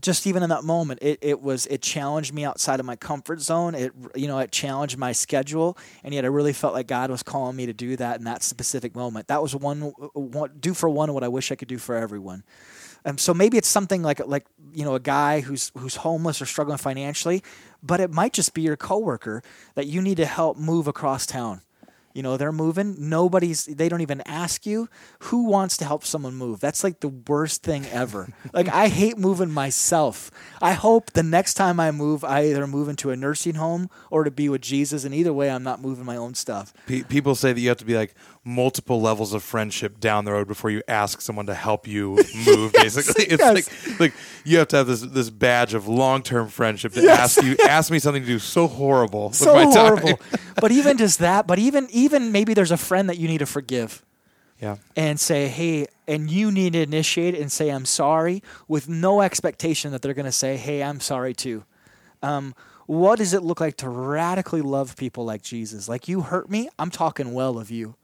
just 0.00 0.26
even 0.26 0.42
in 0.42 0.50
that 0.50 0.62
moment, 0.62 1.00
it, 1.02 1.18
it 1.20 1.40
was 1.42 1.66
it 1.66 1.82
challenged 1.82 2.32
me 2.32 2.44
outside 2.44 2.78
of 2.78 2.86
my 2.86 2.94
comfort 2.94 3.40
zone. 3.40 3.74
It 3.74 3.92
you 4.14 4.28
know 4.28 4.38
it 4.38 4.52
challenged 4.52 4.96
my 4.96 5.12
schedule, 5.12 5.76
and 6.04 6.14
yet 6.14 6.24
I 6.24 6.28
really 6.28 6.52
felt 6.52 6.74
like 6.74 6.86
God 6.86 7.10
was 7.10 7.22
calling 7.22 7.56
me 7.56 7.66
to 7.66 7.72
do 7.72 7.96
that 7.96 8.18
in 8.18 8.24
that 8.24 8.42
specific 8.42 8.94
moment. 8.94 9.26
That 9.28 9.42
was 9.42 9.54
one, 9.56 9.80
one 10.12 10.52
do 10.60 10.74
for 10.74 10.88
one 10.88 11.12
what 11.12 11.24
I 11.24 11.28
wish 11.28 11.50
I 11.50 11.56
could 11.56 11.68
do 11.68 11.78
for 11.78 11.96
everyone. 11.96 12.44
Um, 13.04 13.18
so 13.18 13.34
maybe 13.34 13.56
it's 13.56 13.68
something 13.68 14.02
like 14.02 14.24
like 14.26 14.46
you 14.72 14.84
know 14.84 14.94
a 14.94 15.00
guy 15.00 15.40
who's 15.40 15.72
who's 15.76 15.96
homeless 15.96 16.40
or 16.40 16.46
struggling 16.46 16.78
financially, 16.78 17.42
but 17.82 17.98
it 17.98 18.12
might 18.12 18.32
just 18.32 18.54
be 18.54 18.62
your 18.62 18.76
coworker 18.76 19.42
that 19.74 19.86
you 19.86 20.00
need 20.00 20.18
to 20.18 20.26
help 20.26 20.56
move 20.56 20.86
across 20.86 21.26
town. 21.26 21.62
You 22.20 22.22
know, 22.22 22.36
they're 22.36 22.52
moving. 22.52 22.96
Nobody's, 22.98 23.64
they 23.64 23.88
don't 23.88 24.02
even 24.02 24.20
ask 24.26 24.66
you 24.66 24.90
who 25.20 25.46
wants 25.46 25.78
to 25.78 25.86
help 25.86 26.04
someone 26.04 26.34
move. 26.34 26.60
That's 26.60 26.84
like 26.84 27.00
the 27.00 27.08
worst 27.08 27.62
thing 27.62 27.86
ever. 27.86 28.28
like, 28.52 28.68
I 28.68 28.88
hate 28.88 29.16
moving 29.16 29.50
myself. 29.50 30.30
I 30.60 30.72
hope 30.72 31.12
the 31.12 31.22
next 31.22 31.54
time 31.54 31.80
I 31.80 31.90
move, 31.92 32.22
I 32.22 32.42
either 32.48 32.66
move 32.66 32.90
into 32.90 33.08
a 33.08 33.16
nursing 33.16 33.54
home 33.54 33.88
or 34.10 34.24
to 34.24 34.30
be 34.30 34.50
with 34.50 34.60
Jesus. 34.60 35.04
And 35.04 35.14
either 35.14 35.32
way, 35.32 35.50
I'm 35.50 35.62
not 35.62 35.80
moving 35.80 36.04
my 36.04 36.16
own 36.16 36.34
stuff. 36.34 36.74
people 36.86 37.34
say 37.34 37.54
that 37.54 37.60
you 37.60 37.70
have 37.70 37.78
to 37.78 37.86
be 37.86 37.96
like 37.96 38.14
multiple 38.44 39.00
levels 39.00 39.34
of 39.34 39.42
friendship 39.42 40.00
down 40.00 40.24
the 40.24 40.32
road 40.32 40.48
before 40.48 40.70
you 40.70 40.82
ask 40.88 41.20
someone 41.20 41.46
to 41.46 41.54
help 41.54 41.86
you 41.86 42.16
move. 42.46 42.72
yes, 42.74 42.96
basically, 42.96 43.24
it's 43.26 43.40
yes. 43.42 43.54
like 43.88 44.00
like 44.00 44.14
you 44.44 44.58
have 44.58 44.68
to 44.68 44.76
have 44.76 44.86
this 44.86 45.02
this 45.02 45.30
badge 45.30 45.74
of 45.74 45.86
long 45.88 46.22
term 46.22 46.48
friendship 46.48 46.92
to 46.92 47.02
yes. 47.02 47.38
ask 47.38 47.44
you 47.44 47.56
ask 47.66 47.90
me 47.90 47.98
something 47.98 48.22
to 48.22 48.28
do 48.28 48.38
so 48.38 48.66
horrible, 48.66 49.32
so 49.32 49.52
horrible. 49.70 50.18
but 50.60 50.72
even 50.72 50.96
just 50.96 51.18
that, 51.18 51.46
but 51.46 51.58
even 51.58 51.88
even 51.90 52.32
maybe 52.32 52.54
there's 52.54 52.70
a 52.70 52.76
friend 52.76 53.08
that 53.08 53.18
you 53.18 53.28
need 53.28 53.38
to 53.38 53.46
forgive. 53.46 54.04
Yeah. 54.60 54.76
And 54.94 55.18
say, 55.18 55.48
hey, 55.48 55.86
and 56.06 56.30
you 56.30 56.52
need 56.52 56.74
to 56.74 56.82
initiate 56.82 57.34
and 57.34 57.50
say, 57.50 57.70
I'm 57.70 57.86
sorry, 57.86 58.42
with 58.68 58.90
no 58.90 59.22
expectation 59.22 59.90
that 59.92 60.02
they're 60.02 60.12
going 60.12 60.26
to 60.26 60.32
say, 60.32 60.58
hey, 60.58 60.82
I'm 60.82 61.00
sorry 61.00 61.32
too. 61.32 61.64
Um, 62.22 62.54
what 62.84 63.16
does 63.16 63.32
it 63.32 63.42
look 63.42 63.58
like 63.58 63.78
to 63.78 63.88
radically 63.88 64.60
love 64.60 64.98
people 64.98 65.24
like 65.24 65.40
Jesus? 65.40 65.88
Like 65.88 66.08
you 66.08 66.20
hurt 66.20 66.50
me, 66.50 66.68
I'm 66.78 66.90
talking 66.90 67.32
well 67.32 67.58
of 67.58 67.70
you 67.70 67.96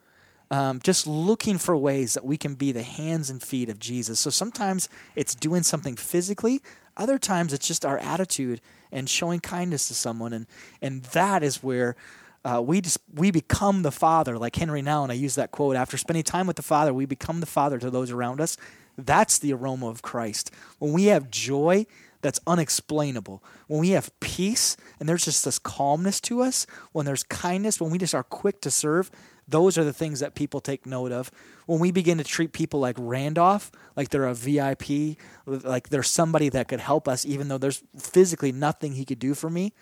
um, 0.51 0.81
just 0.81 1.07
looking 1.07 1.59
for 1.59 1.77
ways 1.77 2.15
that 2.15 2.25
we 2.25 2.37
can 2.37 2.55
be 2.55 2.73
the 2.73 2.83
hands 2.83 3.31
and 3.31 3.43
feet 3.43 3.69
of 3.69 3.79
Jesus. 3.79 4.21
So 4.21 4.31
sometimes 4.31 4.89
it's 5.15 5.35
doing 5.35 5.63
something 5.63 5.97
physically, 5.97 6.63
other 6.97 7.19
times 7.19 7.53
it's 7.53 7.67
just 7.67 7.85
our 7.85 7.99
attitude 7.99 8.61
and 8.91 9.11
showing 9.11 9.41
kindness 9.41 9.89
to 9.89 9.95
someone, 9.95 10.33
and 10.33 10.47
and 10.81 11.03
that 11.05 11.43
is 11.43 11.63
where. 11.63 11.97
Uh, 12.45 12.61
we 12.61 12.81
just 12.81 12.99
we 13.13 13.33
become 13.33 13.83
the 13.83 13.91
father 13.91 14.39
like 14.39 14.55
Henri 14.55 14.81
Nouwen 14.81 15.03
and 15.03 15.11
i 15.11 15.17
use 15.17 15.35
that 15.35 15.51
quote 15.51 15.75
after 15.75 15.97
spending 15.97 16.23
time 16.23 16.47
with 16.47 16.55
the 16.55 16.63
father 16.63 16.95
we 16.95 17.05
become 17.05 17.41
the 17.41 17.47
father 17.47 17.77
to 17.77 17.91
those 17.91 18.13
around 18.13 18.41
us 18.41 18.57
that's 18.97 19.41
the 19.41 19.53
aroma 19.53 19.89
of 19.89 20.01
christ 20.01 20.53
when 20.79 20.93
we 20.93 21.07
have 21.07 21.29
joy 21.29 21.85
that's 22.27 22.41
unexplainable. 22.45 23.41
When 23.69 23.79
we 23.79 23.91
have 23.91 24.11
peace 24.19 24.77
and 24.99 25.09
there's 25.09 25.25
just 25.25 25.45
this 25.45 25.61
calmness 25.61 26.21
to 26.23 26.43
us, 26.43 26.67
when 26.91 27.07
there's 27.07 27.23
kindness, 27.23 27.81
when 27.81 27.91
we 27.91 27.99
just 27.99 28.17
are 28.17 28.25
quick 28.25 28.61
to 28.63 28.71
serve, 28.71 29.13
those 29.49 29.79
are 29.79 29.85
the 29.85 29.93
things 29.93 30.21
that 30.21 30.35
people 30.35 30.61
take 30.61 30.87
note 30.87 31.13
of. 31.13 31.31
When 31.67 31.79
we 31.79 31.93
begin 31.93 32.19
to 32.19 32.25
treat 32.25 32.53
people 32.53 32.81
like 32.81 32.97
Randolph, 32.99 33.71
like 33.95 34.11
they're 34.11 34.27
a 34.27 34.35
VIP, 34.35 35.19
like 35.47 35.89
they're 35.89 36.03
somebody 36.03 36.49
that 36.49 36.69
could 36.69 36.81
help 36.81 37.07
us, 37.07 37.25
even 37.25 37.49
though 37.49 37.59
there's 37.59 37.83
physically 37.99 38.53
nothing 38.53 38.93
he 38.93 39.05
could 39.05 39.19
do 39.19 39.35
for 39.35 39.49
me, 39.51 39.73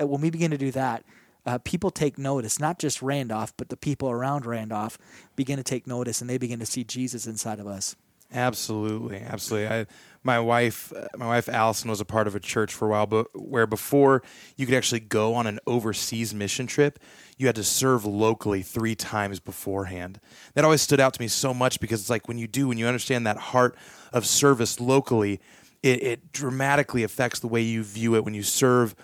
uh, 0.00 0.06
when 0.06 0.20
we 0.20 0.30
begin 0.30 0.50
to 0.50 0.58
do 0.58 0.70
that, 0.70 1.04
uh, 1.46 1.58
people 1.58 1.90
take 1.90 2.18
notice, 2.18 2.60
not 2.60 2.78
just 2.78 3.02
Randolph, 3.02 3.52
but 3.56 3.68
the 3.68 3.76
people 3.76 4.10
around 4.10 4.46
Randolph 4.46 4.98
begin 5.36 5.56
to 5.56 5.62
take 5.62 5.86
notice 5.86 6.20
and 6.20 6.28
they 6.28 6.38
begin 6.38 6.60
to 6.60 6.66
see 6.66 6.84
Jesus 6.84 7.26
inside 7.26 7.58
of 7.58 7.66
us. 7.66 7.96
Absolutely, 8.32 9.20
absolutely. 9.20 9.68
I, 9.68 9.86
my 10.22 10.38
wife, 10.38 10.92
uh, 10.94 11.06
my 11.16 11.26
wife 11.26 11.48
Allison 11.48 11.88
was 11.88 12.00
a 12.00 12.04
part 12.04 12.26
of 12.26 12.34
a 12.34 12.40
church 12.40 12.74
for 12.74 12.86
a 12.88 12.90
while, 12.90 13.06
but 13.06 13.26
where 13.34 13.66
before 13.66 14.22
you 14.56 14.66
could 14.66 14.74
actually 14.74 15.00
go 15.00 15.34
on 15.34 15.46
an 15.46 15.58
overseas 15.66 16.34
mission 16.34 16.66
trip, 16.66 16.98
you 17.38 17.46
had 17.46 17.56
to 17.56 17.64
serve 17.64 18.04
locally 18.04 18.60
three 18.62 18.94
times 18.94 19.40
beforehand. 19.40 20.20
That 20.54 20.64
always 20.64 20.82
stood 20.82 21.00
out 21.00 21.14
to 21.14 21.20
me 21.22 21.28
so 21.28 21.54
much 21.54 21.80
because 21.80 22.00
it's 22.00 22.10
like 22.10 22.28
when 22.28 22.36
you 22.38 22.46
do, 22.46 22.68
when 22.68 22.76
you 22.76 22.86
understand 22.86 23.26
that 23.26 23.38
heart 23.38 23.74
of 24.12 24.26
service 24.26 24.78
locally, 24.78 25.40
it, 25.82 26.02
it 26.02 26.32
dramatically 26.32 27.02
affects 27.02 27.40
the 27.40 27.48
way 27.48 27.62
you 27.62 27.82
view 27.82 28.14
it 28.14 28.22
when 28.24 28.34
you 28.34 28.42
serve 28.42 28.94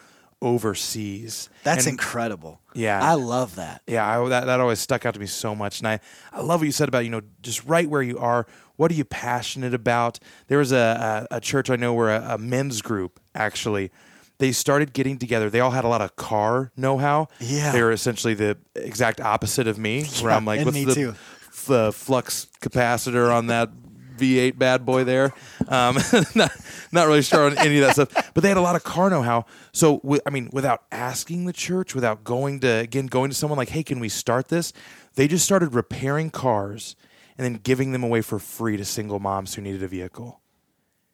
overseas. 0.42 1.48
That's 1.62 1.86
And- 1.86 1.92
incredible. 1.94 2.60
Yeah. 2.74 3.00
I 3.02 3.14
love 3.14 3.56
that. 3.56 3.80
yeah, 3.86 4.06
I, 4.20 4.28
that 4.28 4.44
that 4.46 4.60
always 4.60 4.80
stuck 4.80 5.06
out 5.06 5.14
to 5.14 5.20
me 5.20 5.24
so 5.26 5.54
much, 5.54 5.78
and 5.80 5.88
I 5.88 6.00
I 6.32 6.40
love 6.42 6.60
what 6.60 6.66
you 6.66 6.72
said 6.72 6.88
about 6.88 7.04
you 7.04 7.10
know 7.10 7.22
just 7.42 7.64
right 7.64 7.88
where 7.88 8.02
you 8.02 8.18
are. 8.18 8.46
What 8.76 8.90
are 8.90 8.94
you 8.94 9.04
passionate 9.04 9.74
about? 9.74 10.18
There 10.48 10.58
was 10.58 10.72
a 10.72 11.26
a, 11.30 11.36
a 11.36 11.40
church 11.40 11.70
I 11.70 11.76
know 11.76 11.94
where 11.94 12.10
a, 12.10 12.34
a 12.34 12.38
men's 12.38 12.82
group 12.82 13.20
actually 13.34 13.90
they 14.38 14.52
started 14.52 14.92
getting 14.92 15.18
together. 15.18 15.48
They 15.50 15.60
all 15.60 15.70
had 15.70 15.84
a 15.84 15.88
lot 15.88 16.02
of 16.02 16.16
car 16.16 16.70
know 16.76 16.98
how. 16.98 17.28
Yeah. 17.40 17.72
they 17.72 17.82
were 17.82 17.92
essentially 17.92 18.34
the 18.34 18.58
exact 18.74 19.20
opposite 19.20 19.66
of 19.66 19.78
me. 19.78 20.04
Where 20.20 20.32
I'm 20.32 20.44
like, 20.44 20.64
what's 20.64 20.76
the 20.84 20.94
too. 20.94 21.14
f- 21.48 21.70
uh, 21.70 21.90
flux 21.90 22.48
capacitor 22.60 23.32
on 23.32 23.46
that? 23.48 23.70
V8 24.16 24.58
bad 24.58 24.86
boy 24.86 25.04
there. 25.04 25.34
Um, 25.68 25.98
not, 26.34 26.50
not 26.90 27.06
really 27.06 27.20
sure 27.20 27.44
on 27.44 27.58
any 27.58 27.78
of 27.80 27.84
that 27.84 27.92
stuff, 27.92 28.32
but 28.32 28.42
they 28.42 28.48
had 28.48 28.56
a 28.56 28.62
lot 28.62 28.74
of 28.74 28.82
car 28.82 29.10
know-how. 29.10 29.44
So, 29.72 30.00
I 30.24 30.30
mean, 30.30 30.48
without 30.54 30.84
asking 30.90 31.44
the 31.44 31.52
church, 31.52 31.94
without 31.94 32.24
going 32.24 32.60
to 32.60 32.66
again 32.66 33.08
going 33.08 33.28
to 33.28 33.36
someone 33.36 33.58
like, 33.58 33.68
"Hey, 33.68 33.82
can 33.82 34.00
we 34.00 34.08
start 34.08 34.48
this?" 34.48 34.72
They 35.16 35.28
just 35.28 35.44
started 35.44 35.74
repairing 35.74 36.30
cars 36.30 36.96
and 37.38 37.44
then 37.44 37.60
giving 37.62 37.92
them 37.92 38.02
away 38.02 38.22
for 38.22 38.38
free 38.38 38.76
to 38.76 38.84
single 38.84 39.18
moms 39.18 39.54
who 39.54 39.62
needed 39.62 39.82
a 39.82 39.88
vehicle. 39.88 40.40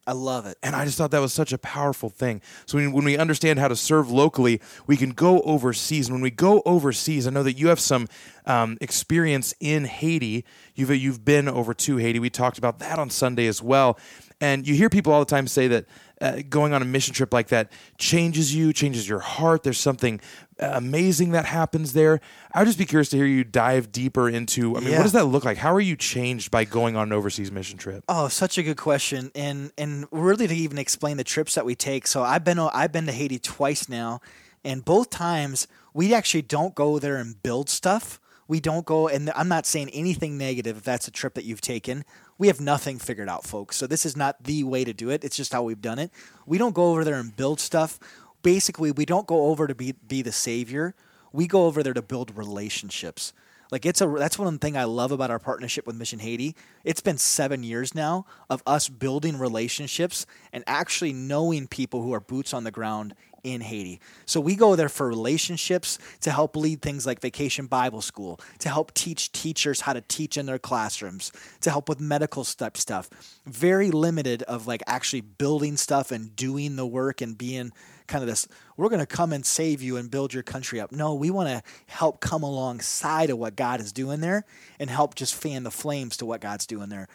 I 0.04 0.12
love 0.12 0.46
it. 0.46 0.58
And 0.64 0.74
I 0.74 0.84
just 0.84 0.98
thought 0.98 1.12
that 1.12 1.20
was 1.20 1.32
such 1.32 1.52
a 1.52 1.58
powerful 1.58 2.08
thing. 2.10 2.42
So 2.66 2.76
when, 2.76 2.90
when 2.90 3.04
we 3.04 3.16
understand 3.16 3.60
how 3.60 3.68
to 3.68 3.76
serve 3.76 4.10
locally, 4.10 4.60
we 4.88 4.96
can 4.96 5.10
go 5.10 5.40
overseas. 5.42 6.08
And 6.08 6.16
when 6.16 6.22
we 6.22 6.30
go 6.30 6.60
overseas, 6.66 7.28
I 7.28 7.30
know 7.30 7.44
that 7.44 7.56
you 7.56 7.68
have 7.68 7.78
some 7.78 8.08
um, 8.44 8.78
experience 8.80 9.54
in 9.60 9.84
Haiti. 9.84 10.44
You've 10.74 10.90
you've 10.90 11.24
been 11.24 11.48
over 11.48 11.72
to 11.72 11.98
Haiti. 11.98 12.18
We 12.18 12.30
talked 12.30 12.58
about 12.58 12.80
that 12.80 12.98
on 12.98 13.10
Sunday 13.10 13.46
as 13.46 13.62
well. 13.62 13.96
And 14.42 14.66
you 14.66 14.74
hear 14.74 14.90
people 14.90 15.12
all 15.12 15.20
the 15.20 15.24
time 15.30 15.46
say 15.46 15.68
that 15.68 15.84
uh, 16.20 16.42
going 16.50 16.72
on 16.72 16.82
a 16.82 16.84
mission 16.84 17.14
trip 17.14 17.32
like 17.32 17.46
that 17.48 17.70
changes 17.96 18.52
you, 18.52 18.72
changes 18.72 19.08
your 19.08 19.20
heart. 19.20 19.62
There's 19.62 19.78
something 19.78 20.20
uh, 20.60 20.70
amazing 20.74 21.30
that 21.30 21.44
happens 21.44 21.92
there. 21.92 22.20
I 22.52 22.58
would 22.58 22.66
just 22.66 22.76
be 22.78 22.84
curious 22.84 23.08
to 23.10 23.16
hear 23.16 23.24
you 23.26 23.44
dive 23.44 23.92
deeper 23.92 24.28
into. 24.28 24.76
I 24.76 24.80
mean, 24.80 24.90
Yeah. 24.90 24.96
what 24.96 25.04
does 25.04 25.12
that 25.12 25.26
look 25.26 25.44
like? 25.44 25.58
How 25.58 25.72
are 25.72 25.80
you 25.80 25.94
changed 25.94 26.50
by 26.50 26.64
going 26.64 26.96
on 26.96 27.04
an 27.04 27.12
overseas 27.12 27.52
mission 27.52 27.78
trip? 27.78 28.02
Oh, 28.08 28.26
such 28.26 28.58
a 28.58 28.64
good 28.64 28.76
question, 28.78 29.30
and 29.36 29.70
and 29.78 30.06
really 30.10 30.48
to 30.48 30.54
even 30.54 30.76
explain 30.76 31.18
the 31.18 31.24
trips 31.24 31.54
that 31.54 31.64
we 31.64 31.76
take. 31.76 32.08
So 32.08 32.24
I've 32.24 32.42
been 32.42 32.58
I've 32.58 32.90
been 32.90 33.06
to 33.06 33.12
Haiti 33.12 33.38
twice 33.38 33.88
now, 33.88 34.20
and 34.64 34.84
both 34.84 35.08
times 35.08 35.68
we 35.94 36.12
actually 36.12 36.42
don't 36.42 36.74
go 36.74 36.98
there 36.98 37.16
and 37.16 37.40
build 37.44 37.70
stuff. 37.70 38.18
We 38.48 38.58
don't 38.58 38.84
go, 38.84 39.06
and 39.08 39.30
I'm 39.36 39.48
not 39.48 39.66
saying 39.66 39.90
anything 39.90 40.36
negative 40.36 40.76
if 40.78 40.82
that's 40.82 41.06
a 41.06 41.12
trip 41.12 41.34
that 41.34 41.44
you've 41.44 41.60
taken. 41.60 42.04
We 42.42 42.48
have 42.48 42.60
nothing 42.60 42.98
figured 42.98 43.28
out, 43.28 43.44
folks. 43.44 43.76
So 43.76 43.86
this 43.86 44.04
is 44.04 44.16
not 44.16 44.42
the 44.42 44.64
way 44.64 44.82
to 44.82 44.92
do 44.92 45.10
it. 45.10 45.22
It's 45.22 45.36
just 45.36 45.52
how 45.52 45.62
we've 45.62 45.80
done 45.80 46.00
it. 46.00 46.10
We 46.44 46.58
don't 46.58 46.74
go 46.74 46.90
over 46.90 47.04
there 47.04 47.20
and 47.20 47.36
build 47.36 47.60
stuff. 47.60 48.00
Basically, 48.42 48.90
we 48.90 49.04
don't 49.04 49.28
go 49.28 49.46
over 49.46 49.68
to 49.68 49.76
be 49.76 49.92
be 49.92 50.22
the 50.22 50.32
savior. 50.32 50.96
We 51.32 51.46
go 51.46 51.66
over 51.66 51.84
there 51.84 51.94
to 51.94 52.02
build 52.02 52.36
relationships. 52.36 53.32
Like 53.70 53.86
it's 53.86 54.00
a 54.00 54.08
that's 54.08 54.40
one 54.40 54.58
thing 54.58 54.76
I 54.76 54.82
love 54.82 55.12
about 55.12 55.30
our 55.30 55.38
partnership 55.38 55.86
with 55.86 55.94
Mission 55.94 56.18
Haiti. 56.18 56.56
It's 56.82 57.00
been 57.00 57.16
seven 57.16 57.62
years 57.62 57.94
now 57.94 58.26
of 58.50 58.60
us 58.66 58.88
building 58.88 59.38
relationships 59.38 60.26
and 60.52 60.64
actually 60.66 61.12
knowing 61.12 61.68
people 61.68 62.02
who 62.02 62.12
are 62.12 62.18
boots 62.18 62.52
on 62.52 62.64
the 62.64 62.72
ground 62.72 63.14
in 63.44 63.60
Haiti. 63.60 64.00
So 64.26 64.40
we 64.40 64.54
go 64.56 64.76
there 64.76 64.88
for 64.88 65.08
relationships 65.08 65.98
to 66.20 66.30
help 66.30 66.56
lead 66.56 66.82
things 66.82 67.06
like 67.06 67.20
Vacation 67.20 67.66
Bible 67.66 68.02
School, 68.02 68.40
to 68.60 68.68
help 68.68 68.94
teach 68.94 69.32
teachers 69.32 69.80
how 69.82 69.92
to 69.92 70.00
teach 70.00 70.36
in 70.36 70.46
their 70.46 70.58
classrooms, 70.58 71.32
to 71.60 71.70
help 71.70 71.88
with 71.88 72.00
medical 72.00 72.44
stuff 72.44 72.76
stuff. 72.76 73.10
Very 73.46 73.90
limited 73.90 74.42
of 74.44 74.66
like 74.66 74.82
actually 74.86 75.22
building 75.22 75.76
stuff 75.76 76.12
and 76.12 76.34
doing 76.36 76.76
the 76.76 76.86
work 76.86 77.20
and 77.20 77.36
being 77.36 77.72
kind 78.06 78.22
of 78.22 78.28
this 78.28 78.46
we're 78.76 78.88
going 78.88 79.00
to 79.00 79.06
come 79.06 79.32
and 79.32 79.44
save 79.44 79.82
you 79.82 79.96
and 79.96 80.10
build 80.10 80.34
your 80.34 80.42
country 80.42 80.80
up. 80.80 80.92
No, 80.92 81.14
we 81.14 81.30
want 81.30 81.48
to 81.48 81.62
help 81.86 82.20
come 82.20 82.42
alongside 82.42 83.30
of 83.30 83.38
what 83.38 83.54
God 83.54 83.80
is 83.80 83.92
doing 83.92 84.20
there 84.20 84.44
and 84.78 84.90
help 84.90 85.14
just 85.14 85.34
fan 85.34 85.62
the 85.62 85.70
flames 85.70 86.16
to 86.18 86.26
what 86.26 86.40
God's 86.40 86.66
doing 86.66 86.88
there. 86.88 87.08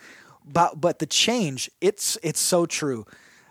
But 0.46 0.80
but 0.80 1.00
the 1.00 1.06
change, 1.06 1.70
it's 1.82 2.18
it's 2.24 2.40
so 2.40 2.66
true. 2.66 3.06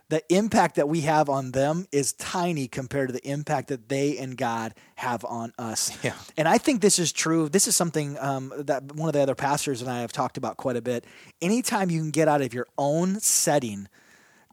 The 0.08 0.22
impact 0.32 0.76
that 0.76 0.88
we 0.88 1.00
have 1.00 1.28
on 1.28 1.50
them 1.50 1.86
is 1.90 2.12
tiny 2.12 2.68
compared 2.68 3.08
to 3.08 3.12
the 3.12 3.28
impact 3.28 3.68
that 3.68 3.88
they 3.88 4.18
and 4.18 4.36
God 4.36 4.74
have 4.94 5.24
on 5.24 5.52
us. 5.58 5.96
Yeah. 6.04 6.14
And 6.36 6.46
I 6.46 6.58
think 6.58 6.80
this 6.80 7.00
is 7.00 7.10
true. 7.10 7.48
This 7.48 7.66
is 7.66 7.74
something 7.74 8.16
um, 8.20 8.52
that 8.56 8.94
one 8.94 9.08
of 9.08 9.14
the 9.14 9.20
other 9.20 9.34
pastors 9.34 9.82
and 9.82 9.90
I 9.90 10.02
have 10.02 10.12
talked 10.12 10.36
about 10.36 10.56
quite 10.56 10.76
a 10.76 10.82
bit. 10.82 11.04
Anytime 11.42 11.90
you 11.90 11.98
can 11.98 12.12
get 12.12 12.28
out 12.28 12.40
of 12.40 12.54
your 12.54 12.68
own 12.78 13.18
setting, 13.18 13.88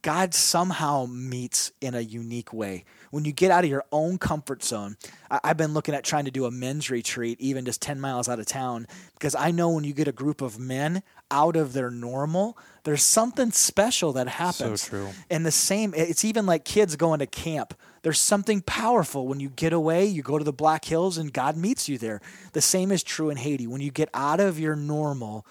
God 0.03 0.33
somehow 0.33 1.07
meets 1.09 1.71
in 1.81 1.95
a 1.95 2.01
unique 2.01 2.53
way. 2.53 2.83
When 3.09 3.25
you 3.25 3.31
get 3.31 3.51
out 3.51 3.63
of 3.63 3.69
your 3.69 3.85
own 3.91 4.17
comfort 4.17 4.63
zone, 4.63 4.97
I- 5.31 5.39
I've 5.45 5.57
been 5.57 5.73
looking 5.73 5.95
at 5.95 6.03
trying 6.03 6.25
to 6.25 6.31
do 6.31 6.45
a 6.45 6.51
men's 6.51 6.89
retreat, 6.89 7.39
even 7.39 7.63
just 7.63 7.81
10 7.81 8.01
miles 8.01 8.27
out 8.27 8.37
of 8.37 8.45
town, 8.45 8.85
because 9.13 9.33
I 9.33 9.51
know 9.51 9.69
when 9.69 9.85
you 9.85 9.93
get 9.93 10.07
a 10.07 10.11
group 10.11 10.41
of 10.41 10.59
men 10.59 11.03
out 11.31 11.55
of 11.55 11.71
their 11.73 11.89
normal, 11.89 12.57
there's 12.83 13.01
something 13.01 13.51
special 13.51 14.11
that 14.13 14.27
happens. 14.27 14.81
So 14.81 14.89
true. 14.89 15.09
And 15.29 15.45
the 15.45 15.51
same, 15.51 15.93
it's 15.95 16.25
even 16.25 16.45
like 16.45 16.65
kids 16.65 16.95
going 16.97 17.19
to 17.19 17.25
camp. 17.25 17.73
There's 18.01 18.19
something 18.19 18.61
powerful 18.61 19.25
when 19.25 19.39
you 19.39 19.49
get 19.49 19.71
away, 19.71 20.05
you 20.05 20.21
go 20.21 20.37
to 20.37 20.43
the 20.43 20.51
Black 20.51 20.83
Hills, 20.83 21.17
and 21.17 21.31
God 21.31 21.55
meets 21.55 21.87
you 21.87 21.97
there. 21.97 22.19
The 22.51 22.61
same 22.61 22.91
is 22.91 23.03
true 23.03 23.29
in 23.29 23.37
Haiti. 23.37 23.67
When 23.67 23.79
you 23.79 23.89
get 23.89 24.09
out 24.13 24.41
of 24.41 24.59
your 24.59 24.75
normal, 24.75 25.45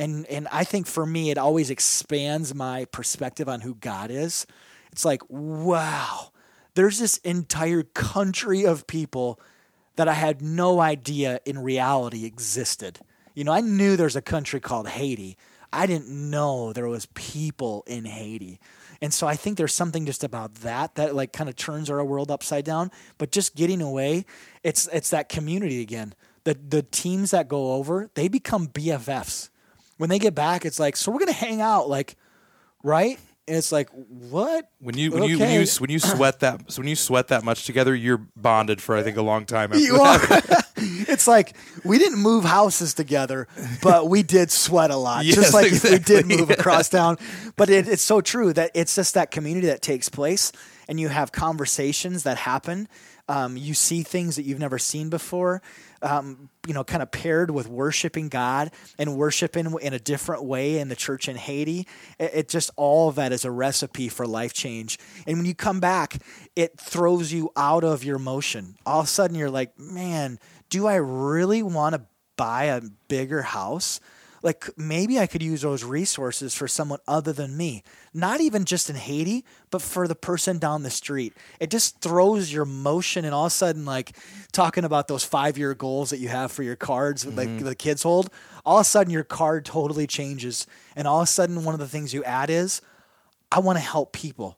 and 0.00 0.26
and 0.26 0.48
I 0.50 0.64
think 0.64 0.86
for 0.86 1.04
me, 1.04 1.30
it 1.30 1.38
always 1.38 1.70
expands 1.70 2.54
my 2.54 2.86
perspective 2.86 3.48
on 3.48 3.60
who 3.60 3.74
God 3.74 4.10
is. 4.10 4.46
It's 4.90 5.04
like, 5.04 5.22
wow, 5.28 6.32
there's 6.74 6.98
this 6.98 7.18
entire 7.18 7.82
country 7.82 8.64
of 8.64 8.86
people 8.86 9.38
that 9.96 10.08
I 10.08 10.14
had 10.14 10.40
no 10.40 10.80
idea 10.80 11.40
in 11.44 11.58
reality 11.58 12.24
existed. 12.24 13.00
You 13.34 13.44
know, 13.44 13.52
I 13.52 13.60
knew 13.60 13.96
there's 13.96 14.16
a 14.16 14.22
country 14.22 14.58
called 14.58 14.88
Haiti. 14.88 15.36
I 15.72 15.86
didn't 15.86 16.08
know 16.08 16.72
there 16.72 16.88
was 16.88 17.06
people 17.14 17.84
in 17.86 18.06
Haiti. 18.06 18.58
And 19.02 19.12
so 19.14 19.26
I 19.26 19.36
think 19.36 19.56
there's 19.56 19.74
something 19.74 20.06
just 20.06 20.24
about 20.24 20.56
that 20.56 20.94
that 20.94 21.14
like 21.14 21.32
kind 21.32 21.48
of 21.48 21.56
turns 21.56 21.90
our 21.90 22.04
world 22.04 22.30
upside 22.30 22.64
down. 22.64 22.90
But 23.18 23.30
just 23.32 23.54
getting 23.54 23.82
away, 23.82 24.24
it's 24.62 24.88
it's 24.92 25.10
that 25.10 25.28
community 25.28 25.82
again. 25.82 26.14
The 26.44 26.54
the 26.54 26.82
teams 26.82 27.30
that 27.32 27.48
go 27.48 27.72
over, 27.74 28.10
they 28.14 28.28
become 28.28 28.68
BFFs. 28.68 29.50
When 30.00 30.08
they 30.08 30.18
get 30.18 30.34
back, 30.34 30.64
it's 30.64 30.80
like, 30.80 30.96
so 30.96 31.12
we're 31.12 31.18
gonna 31.18 31.32
hang 31.32 31.60
out, 31.60 31.86
like, 31.86 32.16
right? 32.82 33.18
And 33.46 33.54
it's 33.58 33.70
like, 33.70 33.90
what? 33.90 34.70
When 34.78 34.96
you 34.96 35.10
when 35.10 35.24
you 35.24 35.38
when 35.38 35.50
you 35.50 35.66
when 35.78 35.90
you 35.90 35.98
sweat 35.98 36.40
that 36.40 36.72
so 36.72 36.80
when 36.80 36.88
you 36.88 36.96
sweat 36.96 37.28
that 37.28 37.44
much 37.44 37.66
together, 37.66 37.94
you're 37.94 38.24
bonded 38.34 38.80
for 38.80 38.96
I 38.96 39.02
think 39.02 39.18
a 39.18 39.22
long 39.22 39.44
time. 39.44 39.72
After 39.72 39.84
You 39.84 39.98
that. 39.98 40.52
are. 40.52 40.64
it's 40.76 41.26
like 41.26 41.54
we 41.84 41.98
didn't 41.98 42.18
move 42.18 42.44
houses 42.44 42.94
together, 42.94 43.46
but 43.82 44.08
we 44.08 44.22
did 44.22 44.50
sweat 44.50 44.90
a 44.90 44.96
lot. 44.96 45.26
Yes, 45.26 45.34
just 45.34 45.52
like 45.52 45.70
if 45.70 45.84
we 45.84 45.90
did 45.90 46.00
exactly. 46.00 46.36
move 46.38 46.50
across 46.58 46.88
town. 46.88 47.18
But 47.56 47.68
it, 47.68 47.88
it's 47.88 48.02
so 48.02 48.22
true 48.22 48.54
that 48.54 48.70
it's 48.72 48.94
just 48.94 49.12
that 49.14 49.30
community 49.30 49.66
that 49.66 49.82
takes 49.82 50.08
place, 50.08 50.50
and 50.88 50.98
you 50.98 51.08
have 51.08 51.30
conversations 51.30 52.22
that 52.22 52.38
happen. 52.38 52.88
Um, 53.30 53.56
you 53.56 53.74
see 53.74 54.02
things 54.02 54.34
that 54.34 54.42
you've 54.42 54.58
never 54.58 54.76
seen 54.76 55.08
before. 55.08 55.62
Um, 56.02 56.50
you 56.66 56.74
know, 56.74 56.82
kind 56.82 57.00
of 57.00 57.12
paired 57.12 57.52
with 57.52 57.68
worshiping 57.68 58.28
God 58.28 58.72
and 58.98 59.16
worshiping 59.16 59.72
in 59.80 59.92
a 59.92 60.00
different 60.00 60.42
way 60.42 60.78
in 60.78 60.88
the 60.88 60.96
church 60.96 61.28
in 61.28 61.36
Haiti. 61.36 61.86
It, 62.18 62.30
it 62.34 62.48
just 62.48 62.70
all 62.74 63.08
of 63.08 63.14
that 63.14 63.32
is 63.32 63.44
a 63.44 63.50
recipe 63.50 64.08
for 64.08 64.26
life 64.26 64.52
change. 64.52 64.98
And 65.28 65.36
when 65.36 65.46
you 65.46 65.54
come 65.54 65.78
back, 65.78 66.18
it 66.56 66.76
throws 66.80 67.32
you 67.32 67.50
out 67.56 67.84
of 67.84 68.02
your 68.02 68.18
motion. 68.18 68.76
All 68.84 69.00
of 69.00 69.06
a 69.06 69.08
sudden, 69.08 69.36
you're 69.36 69.48
like, 69.48 69.78
man, 69.78 70.40
do 70.68 70.88
I 70.88 70.96
really 70.96 71.62
want 71.62 71.94
to 71.94 72.02
buy 72.36 72.64
a 72.64 72.80
bigger 73.06 73.42
house? 73.42 74.00
Like 74.42 74.68
maybe 74.76 75.18
I 75.18 75.26
could 75.26 75.42
use 75.42 75.62
those 75.62 75.84
resources 75.84 76.54
for 76.54 76.66
someone 76.66 77.00
other 77.06 77.32
than 77.32 77.56
me. 77.56 77.82
Not 78.14 78.40
even 78.40 78.64
just 78.64 78.88
in 78.90 78.96
Haiti, 78.96 79.44
but 79.70 79.82
for 79.82 80.08
the 80.08 80.14
person 80.14 80.58
down 80.58 80.82
the 80.82 80.90
street. 80.90 81.34
It 81.58 81.70
just 81.70 82.00
throws 82.00 82.52
your 82.52 82.64
motion 82.64 83.24
and 83.24 83.34
all 83.34 83.46
of 83.46 83.52
a 83.52 83.54
sudden 83.54 83.84
like 83.84 84.16
talking 84.52 84.84
about 84.84 85.08
those 85.08 85.28
5-year 85.28 85.74
goals 85.74 86.10
that 86.10 86.18
you 86.18 86.28
have 86.28 86.50
for 86.50 86.62
your 86.62 86.76
cards 86.76 87.24
mm-hmm. 87.24 87.36
like 87.36 87.58
the 87.58 87.74
kids 87.74 88.02
hold, 88.02 88.30
all 88.64 88.78
of 88.78 88.82
a 88.82 88.84
sudden 88.84 89.12
your 89.12 89.24
card 89.24 89.64
totally 89.64 90.06
changes 90.06 90.66
and 90.96 91.06
all 91.06 91.20
of 91.20 91.24
a 91.24 91.26
sudden 91.26 91.64
one 91.64 91.74
of 91.74 91.80
the 91.80 91.88
things 91.88 92.14
you 92.14 92.24
add 92.24 92.50
is 92.50 92.80
I 93.52 93.60
want 93.60 93.78
to 93.78 93.84
help 93.84 94.12
people. 94.12 94.56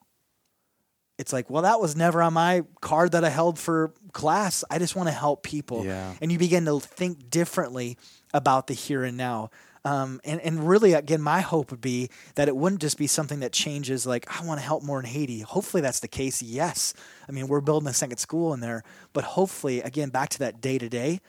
It's 1.18 1.33
like, 1.33 1.49
well, 1.51 1.62
that 1.62 1.81
was 1.81 1.95
never 1.95 2.23
on 2.23 2.33
my 2.33 2.64
card 2.81 3.12
that 3.12 3.25
I 3.25 3.29
held 3.29 3.59
for 3.59 3.92
class. 4.12 4.64
I 4.71 4.79
just 4.79 4.97
want 4.97 5.09
to 5.09 5.14
help 5.14 5.42
people. 5.42 5.85
Yeah. 5.85 6.14
And 6.21 6.33
you 6.33 6.38
begin 6.38 6.64
to 6.64 6.81
think 6.81 7.31
differently 7.31 7.97
about 8.35 8.66
the 8.66 8.75
here 8.75 9.05
and 9.05 9.16
now. 9.16 9.51
Um, 9.85 10.21
and, 10.25 10.40
and 10.40 10.66
really, 10.68 10.92
again, 10.92 11.21
my 11.21 11.40
hope 11.40 11.73
would 11.73 11.81
be 11.81 12.09
that 12.37 12.47
it 12.47 12.57
wouldn't 12.57 12.81
just 12.81 12.97
be 12.97 13.09
something 13.09 13.40
that 13.40 13.53
changes, 13.53 14.07
like, 14.07 14.27
I 14.31 14.45
want 14.47 14.61
to 14.61 14.64
help 14.64 14.85
more 14.85 15.01
in 15.01 15.07
Haiti. 15.07 15.40
Hopefully, 15.40 15.81
that's 15.81 16.01
the 16.01 16.09
case. 16.09 16.40
Yes. 16.40 16.95
I 17.29 17.33
mean, 17.33 17.49
we're 17.49 17.61
building 17.61 17.88
a 17.88 17.92
second 17.92 18.18
school 18.18 18.55
in 18.55 18.61
there. 18.61 18.85
But 19.12 19.25
hopefully, 19.25 19.81
again, 19.81 20.11
back 20.11 20.29
to 20.31 20.38
that 20.40 20.61
day 20.61 20.79
to 20.79 20.88
day, 20.88 21.21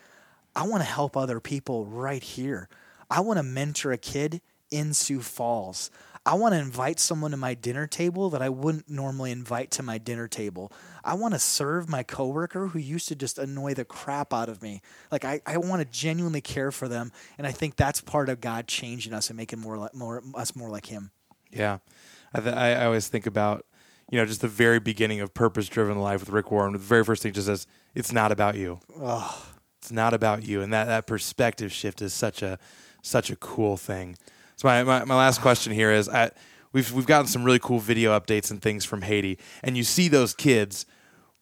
I 0.54 0.68
want 0.68 0.82
to 0.82 0.88
help 0.88 1.16
other 1.16 1.40
people 1.40 1.84
right 1.86 2.22
here. 2.22 2.68
I 3.10 3.20
want 3.20 3.38
to 3.38 3.42
mentor 3.42 3.90
a 3.90 3.98
kid 3.98 4.40
in 4.70 4.94
Sioux 4.94 5.20
Falls. 5.20 5.90
I 6.26 6.34
want 6.34 6.54
to 6.54 6.58
invite 6.58 6.98
someone 7.00 7.32
to 7.32 7.36
my 7.36 7.52
dinner 7.52 7.86
table 7.86 8.30
that 8.30 8.40
I 8.40 8.48
wouldn't 8.48 8.88
normally 8.88 9.30
invite 9.30 9.70
to 9.72 9.82
my 9.82 9.98
dinner 9.98 10.26
table. 10.26 10.72
I 11.04 11.14
want 11.14 11.34
to 11.34 11.38
serve 11.38 11.88
my 11.88 12.02
coworker 12.02 12.68
who 12.68 12.78
used 12.78 13.08
to 13.08 13.14
just 13.14 13.38
annoy 13.38 13.74
the 13.74 13.84
crap 13.84 14.32
out 14.32 14.48
of 14.48 14.62
me. 14.62 14.80
Like 15.12 15.26
I, 15.26 15.42
I 15.44 15.58
want 15.58 15.80
to 15.80 15.84
genuinely 15.84 16.40
care 16.40 16.72
for 16.72 16.88
them, 16.88 17.12
and 17.36 17.46
I 17.46 17.52
think 17.52 17.76
that's 17.76 18.00
part 18.00 18.30
of 18.30 18.40
God 18.40 18.66
changing 18.66 19.12
us 19.12 19.28
and 19.28 19.36
making 19.36 19.60
more 19.60 19.76
like 19.76 19.94
more 19.94 20.22
us 20.34 20.56
more 20.56 20.70
like 20.70 20.86
Him. 20.86 21.10
Yeah, 21.50 21.78
I, 22.32 22.40
th- 22.40 22.54
I 22.54 22.84
always 22.86 23.08
think 23.08 23.26
about 23.26 23.66
you 24.10 24.18
know 24.18 24.24
just 24.24 24.40
the 24.40 24.48
very 24.48 24.80
beginning 24.80 25.20
of 25.20 25.34
purpose 25.34 25.68
driven 25.68 25.98
life 25.98 26.20
with 26.20 26.30
Rick 26.30 26.50
Warren. 26.50 26.72
The 26.72 26.78
very 26.78 27.04
first 27.04 27.22
thing 27.22 27.34
just 27.34 27.48
says 27.48 27.66
it's 27.94 28.12
not 28.12 28.32
about 28.32 28.56
you. 28.56 28.80
Oh. 28.98 29.50
It's 29.84 29.92
not 29.92 30.14
about 30.14 30.46
you, 30.46 30.62
and 30.62 30.72
that 30.72 30.86
that 30.86 31.06
perspective 31.06 31.70
shift 31.70 32.00
is 32.00 32.14
such 32.14 32.40
a 32.40 32.58
such 33.02 33.30
a 33.30 33.36
cool 33.36 33.76
thing. 33.76 34.16
So 34.56 34.68
my, 34.68 34.82
my, 34.84 35.04
my 35.04 35.16
last 35.16 35.40
question 35.40 35.72
here 35.72 35.90
is 35.90 36.08
I, 36.08 36.30
we've 36.72 36.92
we've 36.92 37.06
gotten 37.06 37.26
some 37.26 37.44
really 37.44 37.58
cool 37.58 37.78
video 37.78 38.18
updates 38.18 38.50
and 38.50 38.60
things 38.60 38.84
from 38.84 39.02
Haiti, 39.02 39.38
and 39.62 39.76
you 39.76 39.84
see 39.84 40.08
those 40.08 40.34
kids 40.34 40.86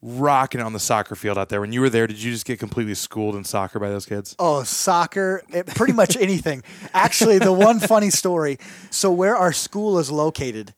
rocking 0.03 0.59
on 0.59 0.73
the 0.73 0.79
soccer 0.79 1.15
field 1.15 1.37
out 1.37 1.49
there. 1.49 1.61
When 1.61 1.71
you 1.71 1.79
were 1.79 1.89
there, 1.89 2.07
did 2.07 2.21
you 2.21 2.31
just 2.31 2.45
get 2.45 2.59
completely 2.59 2.93
schooled 2.93 3.35
in 3.35 3.45
soccer 3.45 3.79
by 3.79 3.89
those 3.89 4.05
kids? 4.05 4.35
Oh, 4.37 4.63
soccer, 4.63 5.41
it, 5.49 5.65
pretty 5.67 5.93
much 5.93 6.17
anything. 6.17 6.61
Actually, 6.93 7.39
the 7.39 7.53
one 7.53 7.79
funny 7.79 8.09
story. 8.09 8.57
So 8.89 9.11
where 9.11 9.35
our 9.35 9.53
school 9.53 9.97
is 9.99 10.11
located 10.11 10.73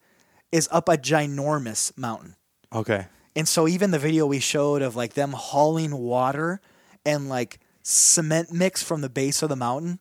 is 0.51 0.69
up 0.71 0.87
a 0.87 0.97
ginormous 0.97 1.97
mountain. 1.97 2.35
Okay. 2.71 3.07
And 3.35 3.47
so 3.47 3.67
even 3.67 3.91
the 3.91 3.99
video 3.99 4.25
we 4.27 4.39
showed 4.39 4.81
of 4.81 4.95
like 4.95 5.13
them 5.13 5.31
hauling 5.31 5.97
water 5.97 6.61
and 7.03 7.27
like 7.27 7.59
cement 7.81 8.53
mix 8.53 8.83
from 8.83 9.01
the 9.01 9.09
base 9.09 9.41
of 9.41 9.49
the 9.49 9.55
mountain 9.55 9.99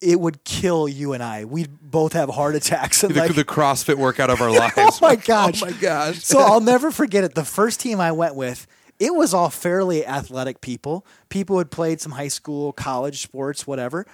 it 0.00 0.20
would 0.20 0.44
kill 0.44 0.88
you 0.88 1.12
and 1.12 1.22
I. 1.22 1.44
We'd 1.44 1.70
both 1.80 2.12
have 2.12 2.30
heart 2.30 2.54
attacks. 2.54 3.02
And 3.02 3.14
the, 3.14 3.20
like, 3.20 3.34
the 3.34 3.44
CrossFit 3.44 3.96
workout 3.96 4.30
of 4.30 4.40
our 4.40 4.48
oh 4.50 4.52
lives. 4.52 4.74
oh 4.76 4.98
my 5.00 5.16
gosh! 5.16 5.62
Oh 5.62 5.66
my 5.66 5.72
gosh! 5.72 6.22
so 6.22 6.40
I'll 6.40 6.60
never 6.74 6.90
forget 6.90 7.24
it. 7.24 7.34
The 7.34 7.44
first 7.44 7.80
team 7.80 8.00
I 8.00 8.12
went 8.12 8.34
with, 8.34 8.66
it 8.98 9.14
was 9.14 9.34
all 9.34 9.50
fairly 9.50 10.06
athletic 10.06 10.60
people. 10.60 11.06
People 11.28 11.56
who 11.56 11.58
had 11.58 11.70
played 11.70 12.00
some 12.00 12.12
high 12.12 12.28
school, 12.28 12.72
college 12.72 13.22
sports, 13.22 13.66
whatever. 13.66 14.06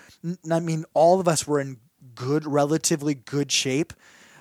I 0.51 0.61
mean, 0.61 0.85
all 0.94 1.20
of 1.20 1.29
us 1.29 1.47
were 1.47 1.61
in 1.61 1.79
good, 2.14 2.47
relatively 2.47 3.14
good 3.14 3.51
shape. 3.51 3.92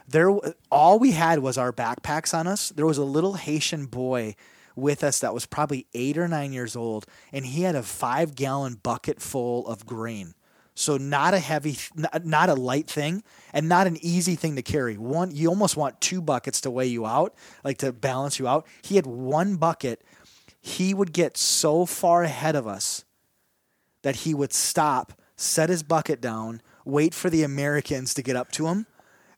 There, 0.07 0.35
all 0.69 0.99
we 0.99 1.11
had 1.11 1.39
was 1.39 1.57
our 1.57 1.71
backpacks 1.71 2.37
on 2.37 2.45
us. 2.45 2.69
There 2.69 2.85
was 2.85 2.97
a 2.97 3.05
little 3.05 3.35
Haitian 3.35 3.85
boy 3.85 4.35
with 4.75 5.03
us 5.03 5.19
that 5.19 5.33
was 5.33 5.45
probably 5.45 5.87
eight 5.93 6.17
or 6.17 6.27
nine 6.27 6.51
years 6.51 6.75
old, 6.75 7.05
and 7.31 7.45
he 7.45 7.61
had 7.61 7.75
a 7.75 7.83
five 7.83 8.35
gallon 8.35 8.75
bucket 8.75 9.21
full 9.21 9.65
of 9.67 9.85
grain 9.85 10.33
so 10.75 10.97
not 10.97 11.33
a 11.33 11.39
heavy, 11.39 11.77
not 12.23 12.49
a 12.49 12.55
light 12.55 12.87
thing, 12.87 13.23
and 13.53 13.69
not 13.69 13.87
an 13.87 13.97
easy 14.01 14.35
thing 14.35 14.55
to 14.55 14.61
carry. 14.61 14.97
One, 14.97 15.31
you 15.31 15.49
almost 15.49 15.77
want 15.77 16.01
two 16.01 16.21
buckets 16.21 16.61
to 16.61 16.71
weigh 16.71 16.87
you 16.87 17.05
out, 17.05 17.35
like 17.63 17.77
to 17.79 17.91
balance 17.93 18.39
you 18.39 18.47
out. 18.47 18.65
He 18.81 18.95
had 18.95 19.05
one 19.05 19.55
bucket. 19.55 20.03
He 20.59 20.93
would 20.93 21.13
get 21.13 21.37
so 21.37 21.85
far 21.85 22.23
ahead 22.23 22.55
of 22.55 22.65
us 22.65 23.05
that 24.01 24.17
he 24.17 24.33
would 24.33 24.53
stop, 24.53 25.13
set 25.35 25.69
his 25.69 25.83
bucket 25.83 26.21
down, 26.21 26.61
wait 26.85 27.13
for 27.13 27.29
the 27.29 27.43
Americans 27.43 28.13
to 28.13 28.21
get 28.21 28.35
up 28.35 28.51
to 28.53 28.67
him. 28.67 28.87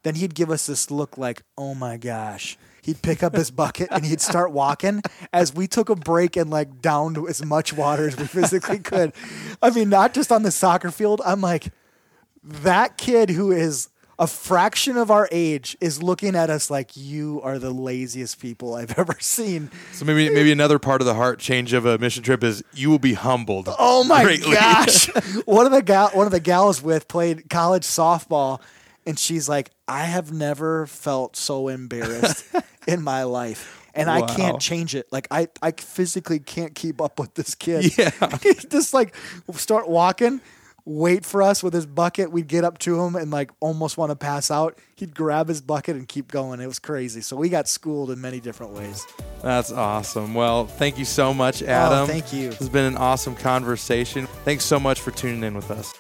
Then 0.04 0.16
he'd 0.16 0.36
give 0.36 0.52
us 0.52 0.68
this 0.68 0.92
look 0.92 1.18
like, 1.18 1.42
"Oh 1.58 1.74
my 1.74 1.98
gosh." 1.98 2.58
He'd 2.86 3.02
pick 3.02 3.24
up 3.24 3.34
his 3.34 3.50
bucket 3.50 3.88
and 3.90 4.06
he'd 4.06 4.22
start 4.22 4.52
walking 4.52 5.02
as 5.34 5.54
we 5.54 5.68
took 5.68 5.90
a 5.90 5.96
break 5.96 6.38
and 6.38 6.52
like 6.52 6.82
downed 6.82 7.18
as 7.28 7.44
much 7.44 7.74
water 7.74 8.08
as 8.08 8.16
we 8.16 8.28
physically 8.28 8.78
could. 8.78 9.12
I 9.62 9.72
mean, 9.72 9.90
not 9.90 10.14
just 10.14 10.32
on 10.32 10.44
the 10.44 10.52
soccer 10.52 10.92
field. 10.92 11.20
I'm 11.26 11.42
like, 11.42 11.74
that 12.44 12.98
kid 12.98 13.32
who 13.32 13.52
is 13.52 13.90
a 14.20 14.28
fraction 14.28 14.98
of 14.98 15.10
our 15.10 15.28
age 15.32 15.76
is 15.82 16.02
looking 16.04 16.36
at 16.36 16.52
us 16.52 16.70
like 16.70 16.96
you 16.96 17.42
are 17.44 17.58
the 17.58 17.72
laziest 17.72 18.40
people 18.40 18.76
I've 18.76 18.92
ever 19.00 19.16
seen. 19.20 19.72
So 19.92 20.06
maybe 20.06 20.30
maybe 20.30 20.52
another 20.52 20.78
part 20.78 21.02
of 21.02 21.08
the 21.08 21.16
heart 21.16 21.40
change 21.40 21.74
of 21.74 21.88
a 21.88 21.98
mission 21.98 22.22
trip 22.22 22.44
is 22.44 22.64
you 22.72 22.92
will 22.92 23.00
be 23.00 23.14
humbled. 23.14 23.68
Oh 23.80 24.04
my 24.04 24.24
greatly. 24.24 24.54
gosh! 24.54 25.08
one 25.46 25.66
of 25.66 25.72
the 25.72 25.82
gal 25.82 26.10
one 26.10 26.28
of 26.28 26.32
the 26.32 26.40
gals 26.40 26.84
with 26.84 27.08
played 27.08 27.50
college 27.50 27.84
softball, 27.84 28.62
and 29.06 29.18
she's 29.18 29.48
like, 29.48 29.72
I 29.88 30.04
have 30.04 30.32
never 30.32 30.88
felt 30.88 31.36
so 31.36 31.68
embarrassed 31.68 32.46
in 32.88 33.02
my 33.02 33.24
life. 33.24 33.82
And 33.94 34.08
wow. 34.08 34.24
I 34.24 34.36
can't 34.36 34.60
change 34.60 34.94
it. 34.94 35.08
Like 35.12 35.28
I, 35.32 35.48
I 35.62 35.72
physically 35.72 36.40
can't 36.40 36.76
keep 36.76 37.00
up 37.00 37.20
with 37.20 37.34
this 37.36 37.56
kid. 37.56 37.94
Yeah. 37.98 38.10
just 38.70 38.94
like 38.94 39.16
start 39.54 39.88
walking, 39.88 40.42
wait 40.84 41.26
for 41.26 41.42
us 41.42 41.64
with 41.64 41.74
his 41.74 41.86
bucket. 41.86 42.32
We'd 42.32 42.48
get 42.48 42.66
up 42.66 42.78
to 42.80 43.02
him 43.02 43.16
and 43.16 43.32
like 43.32 43.52
almost 43.62 43.98
want 43.98 44.10
to 44.10 44.16
pass 44.16 44.52
out. 44.52 44.78
He'd 44.96 45.16
grab 45.16 45.48
his 45.48 45.62
bucket 45.62 45.96
and 45.96 46.08
keep 46.08 46.30
going. 46.30 46.60
It 46.60 46.68
was 46.68 46.80
crazy. 46.80 47.22
So 47.22 47.38
we 47.38 47.48
got 47.48 47.70
schooled 47.70 48.12
in 48.12 48.20
many 48.20 48.42
different 48.42 48.74
ways. 48.74 49.06
That's 49.42 49.72
awesome. 49.72 50.34
Well, 50.34 50.68
thank 50.68 50.98
you 50.98 51.06
so 51.06 51.34
much, 51.34 51.64
oh, 51.64 51.68
Adam. 51.68 52.00
Oh, 52.00 52.06
thank 52.06 52.34
you. 52.34 52.50
This 52.50 52.60
has 52.60 52.70
been 52.70 52.86
an 52.86 52.98
awesome 52.98 53.36
conversation. 53.36 54.28
Thanks 54.44 54.66
so 54.66 54.80
much 54.80 55.00
for 55.00 55.12
tuning 55.12 55.44
in 55.44 55.54
with 55.54 55.72
us. 55.72 55.94